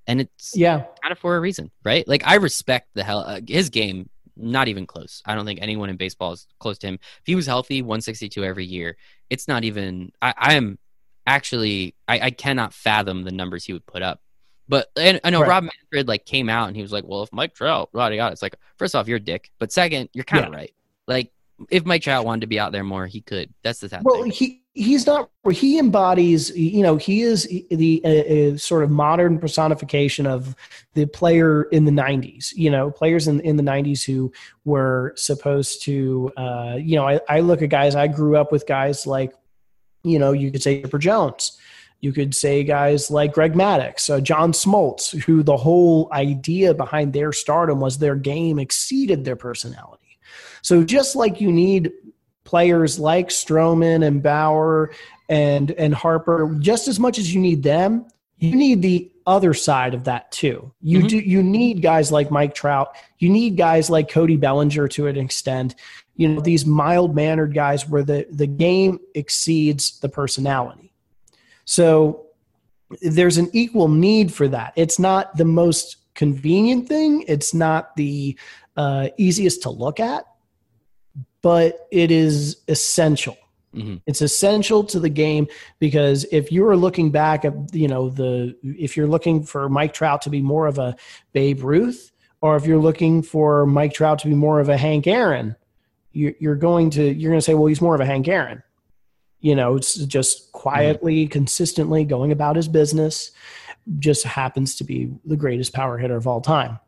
[0.08, 2.08] and it's yeah kind of for a reason, right?
[2.08, 5.22] Like I respect the hell uh, his game not even close.
[5.26, 6.96] I don't think anyone in baseball is close to him.
[6.96, 8.98] If he was healthy, 162 every year,
[9.30, 10.12] it's not even.
[10.22, 10.80] I, I am
[11.26, 14.22] actually I, I, cannot fathom the numbers he would put up.
[14.68, 15.50] But and, I know right.
[15.50, 18.32] Rob Manfred like came out and he was like, "Well, if Mike Trout, yada yada,"
[18.32, 20.58] it's like, first off, you're a dick, but second, you're kind of yeah.
[20.58, 20.74] right.
[21.08, 21.32] Like
[21.70, 23.54] if Mike Trout wanted to be out there more, he could.
[23.64, 24.32] That's the sad well, thing.
[24.32, 25.30] he he's not.
[25.52, 26.56] He embodies.
[26.56, 30.56] You know, he is the uh, sort of modern personification of
[30.94, 32.54] the player in the '90s.
[32.54, 34.32] You know, players in in the '90s who
[34.66, 36.32] were supposed to.
[36.36, 37.96] Uh, you know, I, I look at guys.
[37.96, 39.34] I grew up with guys like,
[40.04, 41.58] you know, you could say Chipper Jones.
[42.02, 47.14] You could say guys like Greg Maddux, uh, John Smoltz, who the whole idea behind
[47.14, 50.04] their stardom was their game exceeded their personality.
[50.62, 51.94] So just like you need
[52.44, 54.92] players like Stroman and Bauer
[55.30, 58.06] and and Harper, just as much as you need them,
[58.38, 60.74] you need the other side of that too.
[60.82, 61.08] You mm-hmm.
[61.08, 62.96] do you need guys like Mike Trout.
[63.20, 65.76] You need guys like Cody Bellinger to an extent.
[66.16, 70.94] You know, these mild mannered guys where the, the game exceeds the personality.
[71.66, 72.28] So
[73.02, 74.74] there's an equal need for that.
[74.76, 77.24] It's not the most convenient thing.
[77.28, 78.38] It's not the
[78.78, 80.26] uh, easiest to look at,
[81.44, 83.38] but it is essential.
[83.76, 83.98] Mm-hmm.
[84.08, 85.48] It's essential to the game
[85.80, 89.94] because if you are looking back at you know the if you're looking for Mike
[89.94, 90.96] Trout to be more of a
[91.34, 95.06] Babe Ruth, or if you're looking for Mike Trout to be more of a Hank
[95.06, 95.56] Aaron,
[96.12, 98.64] you're going to you're going to say, well, he's more of a Hank Aaron.
[99.40, 101.32] You know, it's just quietly, mm-hmm.
[101.32, 103.32] consistently going about his business.
[104.00, 106.80] Just happens to be the greatest power hitter of all time.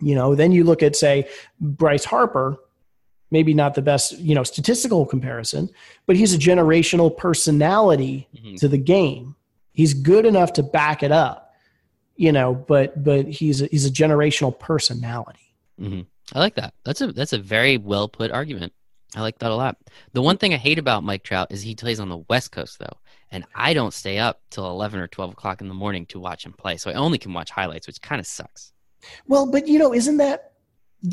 [0.00, 1.28] You know, then you look at say
[1.60, 2.58] Bryce Harper
[3.30, 5.68] maybe not the best, you know, statistical comparison,
[6.06, 8.56] but he's a generational personality mm-hmm.
[8.56, 9.34] to the game.
[9.72, 11.54] He's good enough to back it up,
[12.16, 15.54] you know, but but he's a, he's a generational personality.
[15.80, 16.02] Mm-hmm.
[16.34, 16.74] I like that.
[16.84, 18.72] That's a that's a very well put argument.
[19.16, 19.78] I like that a lot.
[20.12, 22.78] The one thing I hate about Mike Trout is he plays on the West Coast
[22.78, 22.98] though,
[23.30, 26.44] and I don't stay up till eleven or twelve o'clock in the morning to watch
[26.44, 28.72] him play, so I only can watch highlights, which kind of sucks.
[29.26, 30.52] Well, but you know, isn't that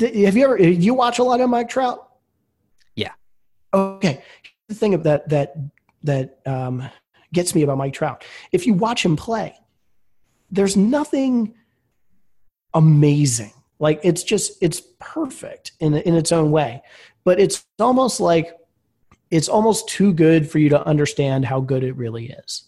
[0.00, 2.05] have you ever you watch a lot of Mike Trout?
[3.74, 4.22] Okay,
[4.68, 5.56] the thing that that
[6.02, 6.88] that um,
[7.32, 8.24] gets me about Mike Trout.
[8.52, 9.56] If you watch him play,
[10.50, 11.54] there's nothing
[12.74, 13.52] amazing.
[13.78, 16.82] Like it's just it's perfect in in its own way,
[17.24, 18.56] but it's almost like
[19.30, 22.64] it's almost too good for you to understand how good it really is.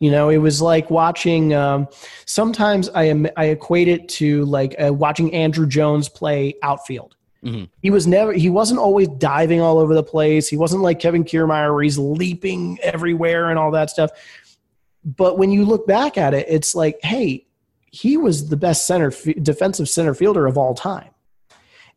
[0.00, 1.54] You know, it was like watching.
[1.54, 1.86] Um,
[2.24, 7.16] sometimes I am I equate it to like uh, watching Andruw Jones play outfield.
[7.44, 7.64] Mm-hmm.
[7.80, 8.32] He was never.
[8.32, 10.48] He wasn't always diving all over the place.
[10.48, 14.10] He wasn't like Kevin Kiermaier where he's leaping everywhere and all that stuff.
[15.04, 17.46] But when you look back at it, it's like, hey,
[17.86, 19.10] he was the best center
[19.40, 21.10] defensive center fielder of all time.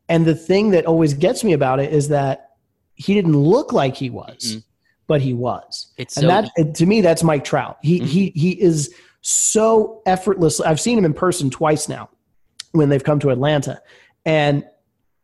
[0.08, 2.50] And the thing that always gets me about it is that
[2.94, 4.38] he didn't look like he was.
[4.38, 4.58] Mm-hmm
[5.06, 5.92] but he was.
[5.96, 7.78] It's and so that to me, that's Mike Trout.
[7.82, 8.06] He mm-hmm.
[8.06, 10.60] he he is so effortless.
[10.60, 12.10] I've seen him in person twice now
[12.72, 13.80] when they've come to Atlanta,
[14.24, 14.64] and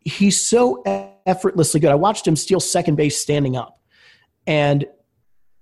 [0.01, 0.83] he's so
[1.27, 1.91] effortlessly good.
[1.91, 3.81] I watched him steal second base standing up,
[4.47, 4.87] and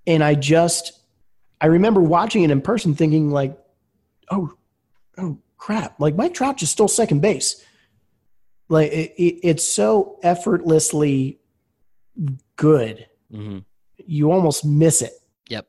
[0.06, 1.00] and I just
[1.60, 3.58] I remember watching it in person, thinking like,
[4.30, 4.52] oh,
[5.18, 6.00] oh crap!
[6.00, 7.64] Like Mike Trout just stole second base.
[8.68, 11.40] Like it, it, it's so effortlessly
[12.56, 13.06] good.
[13.32, 13.58] Mm-hmm
[14.08, 15.12] you almost miss it.
[15.48, 15.68] Yep.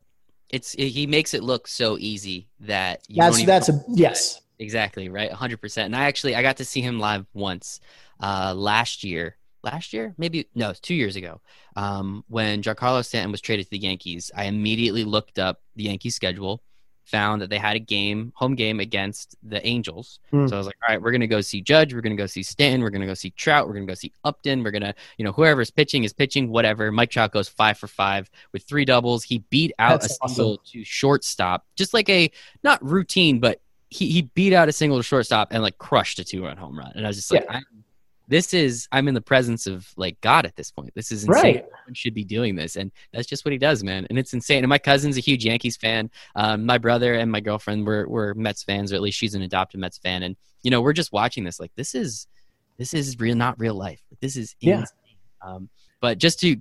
[0.49, 5.77] It's he makes it look so easy that that's that's a yes exactly right 100%
[5.77, 7.79] and i actually i got to see him live once
[8.21, 11.41] uh last year last year maybe no two years ago
[11.75, 16.15] um when giancarlo stanton was traded to the yankees i immediately looked up the Yankees
[16.15, 16.61] schedule
[17.09, 20.19] found that they had a game, home game against the Angels.
[20.31, 20.47] Mm.
[20.47, 22.43] So I was like, all right, we're gonna go see Judge, we're gonna go see
[22.43, 25.31] Stanton, we're gonna go see Trout, we're gonna go see Upton, we're gonna, you know,
[25.31, 26.91] whoever's pitching is pitching, whatever.
[26.91, 29.23] Mike Trout goes five for five with three doubles.
[29.23, 30.35] He beat out That's a awesome.
[30.35, 32.31] single to shortstop, just like a
[32.63, 33.59] not routine, but
[33.89, 36.77] he, he beat out a single to shortstop and like crushed a two run home
[36.77, 36.91] run.
[36.95, 37.59] And I was just like, yeah
[38.29, 40.91] this is I'm in the presence of like God at this point.
[40.93, 41.55] This is insane.
[41.55, 41.65] Right.
[41.93, 44.05] should be doing this, and that's just what he does, man.
[44.09, 44.59] And it's insane.
[44.63, 46.11] And my cousin's a huge Yankees fan.
[46.35, 49.41] Um, my brother and my girlfriend were were Mets fans, or at least she's an
[49.41, 50.21] adopted Mets fan.
[50.23, 51.59] And you know, we're just watching this.
[51.59, 52.27] Like this is
[52.77, 54.01] this is real, not real life.
[54.21, 54.85] This is insane.
[55.41, 55.49] yeah.
[55.49, 55.69] Um,
[55.99, 56.57] but just to,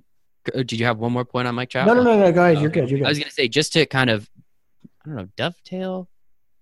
[0.53, 1.85] uh, did you have one more point on Mike Trout?
[1.85, 2.31] No, no, no, no.
[2.31, 2.59] Go ahead.
[2.59, 2.89] You're good.
[2.89, 3.05] You're good.
[3.05, 4.27] I was gonna say just to kind of,
[5.05, 6.09] I don't know, dovetail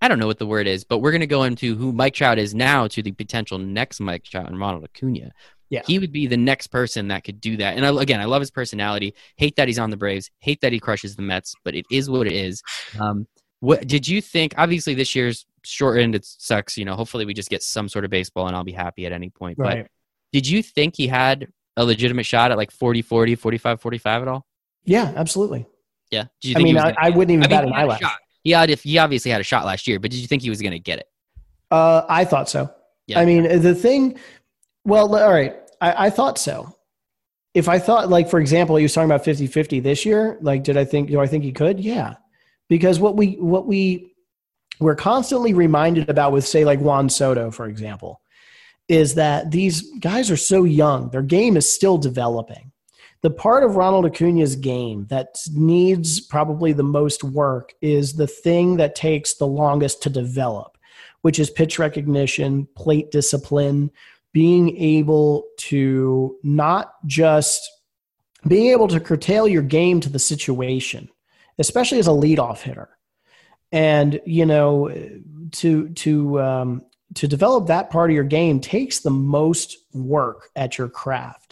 [0.07, 2.13] I don't know what the word is, but we're going to go into who Mike
[2.13, 5.33] Trout is now to the potential next Mike Trout and Ronald Acuna.
[5.69, 5.81] Yeah.
[5.85, 7.75] He would be the next person that could do that.
[7.75, 9.15] And I, again, I love his personality.
[9.35, 10.31] Hate that he's on the Braves.
[10.39, 12.63] Hate that he crushes the Mets, but it is what it is.
[12.97, 13.27] Um,
[13.59, 14.53] what did you think?
[14.57, 16.15] Obviously, this year's shortened.
[16.15, 16.77] It sucks.
[16.77, 19.11] You know, hopefully we just get some sort of baseball and I'll be happy at
[19.11, 19.57] any point.
[19.59, 19.81] Right.
[19.81, 19.91] But
[20.31, 24.27] did you think he had a legitimate shot at like 40, 40, 45, 45 at
[24.29, 24.45] all?
[24.85, 25.65] Yeah, absolutely.
[26.11, 26.27] Yeah.
[26.55, 28.01] I mean, I, I, wouldn't even I bat mean, an eyelash.
[28.47, 30.61] He had, he obviously had a shot last year, but did you think he was
[30.61, 31.09] going to get it?
[31.69, 32.73] Uh, I thought so.
[33.05, 33.19] Yeah.
[33.19, 34.17] I mean, the thing
[34.85, 35.53] well, all right.
[35.81, 36.73] I, I thought so.
[37.53, 40.63] If I thought, like, for example, he was talking about 50 50 this year, like,
[40.63, 41.77] did I think, do I think he could?
[41.81, 42.13] Yeah.
[42.69, 44.13] Because what we, what we,
[44.79, 48.21] we're constantly reminded about with, say, like Juan Soto, for example,
[48.87, 51.09] is that these guys are so young.
[51.09, 52.71] Their game is still developing.
[53.22, 58.78] The part of Ronald Acuna's game that needs probably the most work is the thing
[58.78, 60.78] that takes the longest to develop,
[61.22, 63.91] which is pitch recognition, plate discipline,
[64.34, 67.68] being able to not just
[68.47, 71.09] being able to curtail your game to the situation,
[71.57, 72.89] especially as a leadoff hitter,
[73.72, 74.93] and you know
[75.53, 80.78] to to um, to develop that part of your game takes the most work at
[80.78, 81.46] your craft,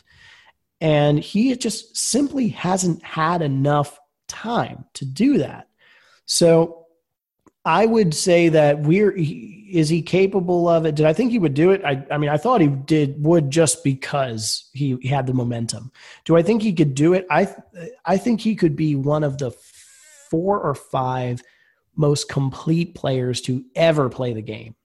[0.85, 5.67] and he just simply hasn't had enough time to do that.
[6.27, 6.85] So
[7.65, 10.93] I would say that we're is he capable of it?
[10.93, 11.83] Did I think he would do it?
[11.83, 15.91] I, I mean, I thought he did would just because he, he had the momentum.
[16.23, 17.25] Do I think he could do it?
[17.31, 17.51] I
[18.05, 19.49] I think he could be one of the
[20.29, 21.41] four or five
[21.95, 24.75] most complete players to ever play the game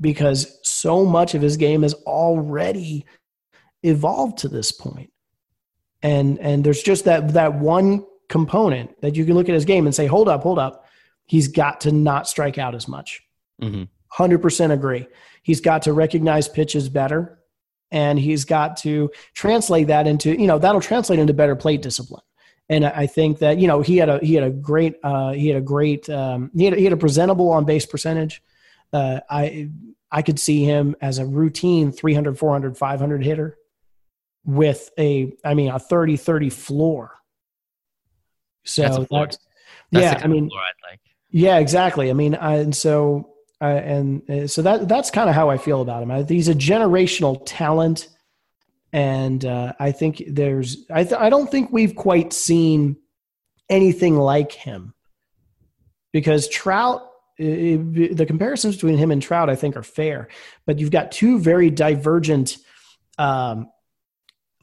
[0.00, 3.04] because so much of his game has already
[3.82, 5.10] evolved to this point.
[6.02, 9.86] And and there's just that that one component that you can look at his game
[9.86, 10.84] and say, hold up, hold up
[11.28, 13.22] he's got to not strike out as much.
[13.62, 13.84] Mm-hmm.
[14.20, 15.06] 100% agree.
[15.42, 17.38] He's got to recognize pitches better
[17.92, 22.22] and he's got to translate that into, you know, that'll translate into better plate discipline.
[22.70, 25.48] And I think that, you know, he had a, he had a great, uh, he
[25.48, 28.42] had a great, um, he had, he had a presentable on base percentage.
[28.92, 29.70] Uh, I,
[30.10, 33.57] I could see him as a routine 300, 400, 500 hitter
[34.48, 37.14] with a, I mean, a 30, 30 floor.
[38.64, 39.38] So that's, that's
[39.90, 41.00] yeah, I mean, floor I'd like.
[41.30, 42.08] Yeah, exactly.
[42.08, 45.58] I mean, I, and so uh, and uh, so that that's kind of how I
[45.58, 46.10] feel about him.
[46.10, 48.08] I, he's a generational talent,
[48.92, 52.96] and uh, I think there's I th- I don't think we've quite seen
[53.68, 54.94] anything like him
[56.12, 57.04] because Trout.
[57.40, 60.26] It, the comparisons between him and Trout, I think, are fair,
[60.66, 62.58] but you've got two very divergent
[63.16, 63.70] um,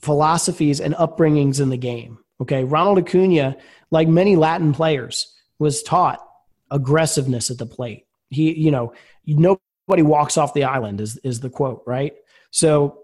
[0.05, 2.19] philosophies and upbringings in the game.
[2.41, 3.57] Okay, Ronald Acuna,
[3.91, 6.25] like many Latin players, was taught
[6.71, 8.05] aggressiveness at the plate.
[8.29, 8.93] He, you know,
[9.25, 12.13] nobody walks off the island is is the quote, right?
[12.51, 13.03] So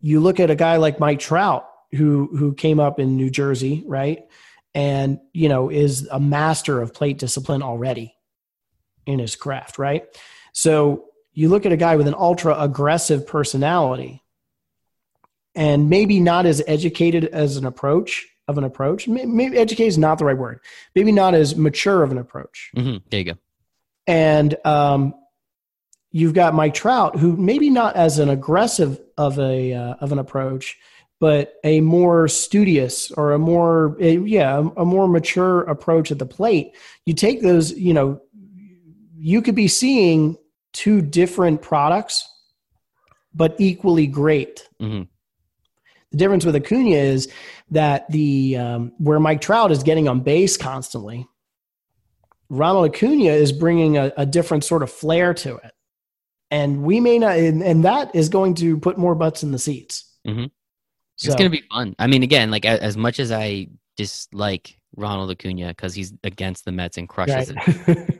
[0.00, 3.82] you look at a guy like Mike Trout who who came up in New Jersey,
[3.86, 4.24] right?
[4.74, 8.14] And you know, is a master of plate discipline already
[9.06, 10.04] in his craft, right?
[10.52, 14.22] So you look at a guy with an ultra aggressive personality
[15.56, 19.08] and maybe not as educated as an approach of an approach.
[19.08, 20.60] Maybe educated is not the right word.
[20.94, 22.70] Maybe not as mature of an approach.
[22.76, 22.98] Mm-hmm.
[23.10, 23.38] There you go.
[24.06, 25.14] And um,
[26.12, 30.18] you've got Mike Trout, who maybe not as an aggressive of a uh, of an
[30.18, 30.76] approach,
[31.18, 36.20] but a more studious or a more a, yeah a, a more mature approach at
[36.20, 36.76] the plate.
[37.04, 38.20] You take those, you know,
[39.18, 40.36] you could be seeing
[40.72, 42.28] two different products,
[43.34, 44.68] but equally great.
[44.80, 45.02] Mm-hmm.
[46.12, 47.32] The difference with Acuna is
[47.70, 51.26] that the um, where Mike Trout is getting on base constantly,
[52.48, 55.72] Ronald Acuna is bringing a, a different sort of flair to it,
[56.50, 59.58] and we may not, and, and that is going to put more butts in the
[59.58, 60.16] seats.
[60.26, 60.46] Mm-hmm.
[61.16, 61.96] So, it's going to be fun.
[61.98, 66.72] I mean, again, like as much as I dislike Ronald Acuna because he's against the
[66.72, 67.88] Mets and crushes right.
[67.88, 68.14] it.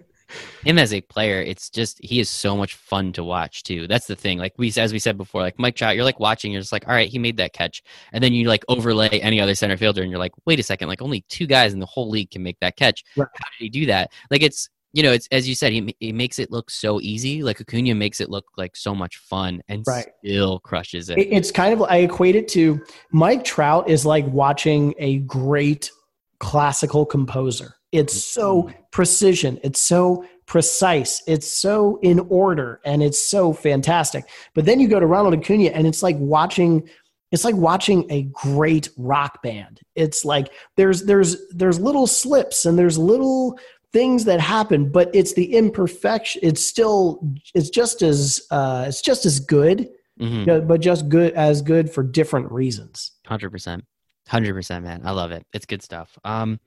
[0.64, 3.86] him as a player, it's just he is so much fun to watch too.
[3.86, 4.38] That's the thing.
[4.38, 6.86] Like we as we said before, like Mike Trout, you're like watching, you're just like,
[6.86, 10.02] all right, he made that catch, and then you like overlay any other center fielder,
[10.02, 12.42] and you're like, wait a second, like only two guys in the whole league can
[12.42, 13.04] make that catch.
[13.16, 13.28] Right.
[13.34, 14.12] How did he do that?
[14.30, 17.42] Like it's you know, it's as you said, he, he makes it look so easy.
[17.42, 20.06] Like Acuna makes it look like so much fun, and right.
[20.24, 21.18] still crushes it.
[21.18, 25.90] It's kind of I equate it to Mike Trout is like watching a great
[26.38, 27.74] classical composer.
[27.96, 28.78] It's so mm-hmm.
[28.90, 29.58] precision.
[29.62, 31.22] It's so precise.
[31.26, 34.24] It's so in order and it's so fantastic.
[34.54, 36.88] But then you go to Ronald Acuna and it's like watching
[37.32, 39.80] it's like watching a great rock band.
[39.94, 43.58] It's like there's there's there's little slips and there's little
[43.92, 46.40] things that happen, but it's the imperfection.
[46.44, 49.88] It's still it's just as uh, it's just as good,
[50.20, 50.66] mm-hmm.
[50.66, 53.12] but just good as good for different reasons.
[53.26, 53.84] Hundred percent,
[54.28, 55.02] hundred percent, man.
[55.04, 55.44] I love it.
[55.52, 56.16] It's good stuff.
[56.24, 56.60] Um,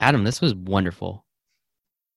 [0.00, 1.24] Adam, this was wonderful.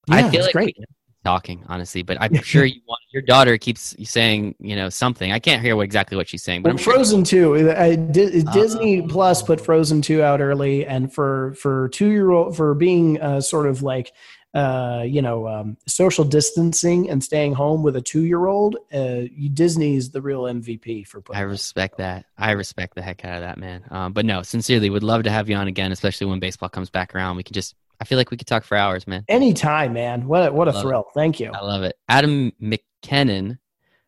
[0.07, 0.77] Yeah, I feel like great.
[1.23, 5.31] Talking honestly, but I'm sure you want, your daughter keeps saying you know something.
[5.31, 7.57] I can't hear what, exactly what she's saying, but well, Frozen sure.
[7.57, 7.69] two.
[7.69, 12.57] Uh, Disney uh, Plus put Frozen two out early, and for for two year old
[12.57, 14.11] for being uh, sort of like
[14.53, 19.21] uh, you know, um, social distancing and staying home with a two year old, uh,
[19.53, 21.39] Disney's the real MVP for putting.
[21.39, 22.25] I respect that.
[22.37, 23.83] I respect the heck out of that, man.
[23.89, 26.89] Um, but no, sincerely, would love to have you on again, especially when baseball comes
[26.89, 27.35] back around.
[27.35, 29.23] We can just I feel like we could talk for hours, man.
[29.27, 30.27] Anytime, man.
[30.27, 31.05] What a, what a thrill.
[31.07, 31.13] It.
[31.13, 31.51] Thank you.
[31.53, 31.95] I love it.
[32.09, 33.59] Adam Mackinnon,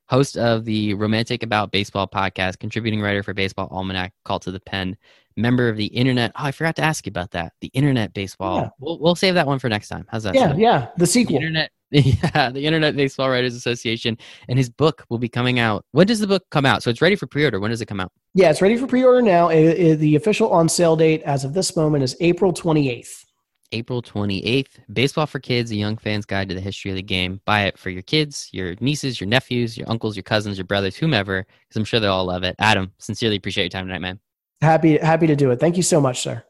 [0.07, 4.59] host of the Romantic About Baseball podcast, contributing writer for Baseball Almanac, Call to the
[4.59, 4.97] Pen,
[5.37, 6.31] member of the Internet.
[6.35, 7.53] Oh, I forgot to ask you about that.
[7.61, 8.61] The Internet Baseball.
[8.61, 8.69] Yeah.
[8.79, 10.05] We'll, we'll save that one for next time.
[10.09, 10.35] How's that?
[10.35, 10.59] Yeah, sound?
[10.59, 10.87] yeah.
[10.97, 11.39] The sequel.
[11.39, 11.71] The Internet.
[11.91, 14.17] Yeah, the Internet Baseball Writers Association,
[14.49, 15.85] and his book will be coming out.
[15.91, 16.83] When does the book come out?
[16.83, 17.59] So it's ready for pre-order.
[17.59, 18.11] When does it come out?
[18.33, 19.47] Yeah, it's ready for pre-order now.
[19.47, 23.25] It, it, the official on sale date as of this moment is April twenty eighth.
[23.71, 24.79] April 28th.
[24.93, 27.41] Baseball for Kids, a young fan's guide to the history of the game.
[27.45, 30.95] Buy it for your kids, your nieces, your nephews, your uncles, your cousins, your brothers,
[30.95, 32.55] whomever, because I'm sure they'll all love it.
[32.59, 34.19] Adam, sincerely appreciate your time tonight, man.
[34.61, 35.59] Happy, happy to do it.
[35.59, 36.43] Thank you so much, sir.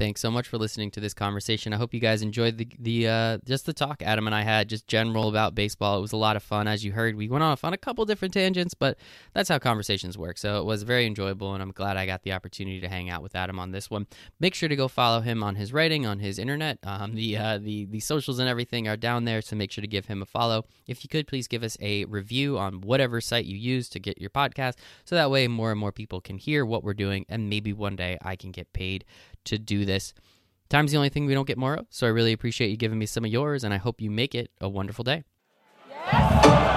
[0.00, 1.74] Thanks so much for listening to this conversation.
[1.74, 4.66] I hope you guys enjoyed the the uh, just the talk Adam and I had,
[4.66, 5.98] just general about baseball.
[5.98, 7.16] It was a lot of fun, as you heard.
[7.16, 8.96] We went off on a couple different tangents, but
[9.34, 10.38] that's how conversations work.
[10.38, 13.22] So it was very enjoyable, and I'm glad I got the opportunity to hang out
[13.22, 14.06] with Adam on this one.
[14.40, 16.78] Make sure to go follow him on his writing, on his internet.
[16.82, 19.86] Um, the uh, the the socials and everything are down there, so make sure to
[19.86, 20.64] give him a follow.
[20.86, 24.18] If you could, please give us a review on whatever site you use to get
[24.18, 27.50] your podcast, so that way more and more people can hear what we're doing, and
[27.50, 29.04] maybe one day I can get paid
[29.44, 30.14] to do this.
[30.68, 32.98] Time's the only thing we don't get more of, so I really appreciate you giving
[32.98, 35.24] me some of yours, and I hope you make it a wonderful day.
[35.88, 36.69] Yes.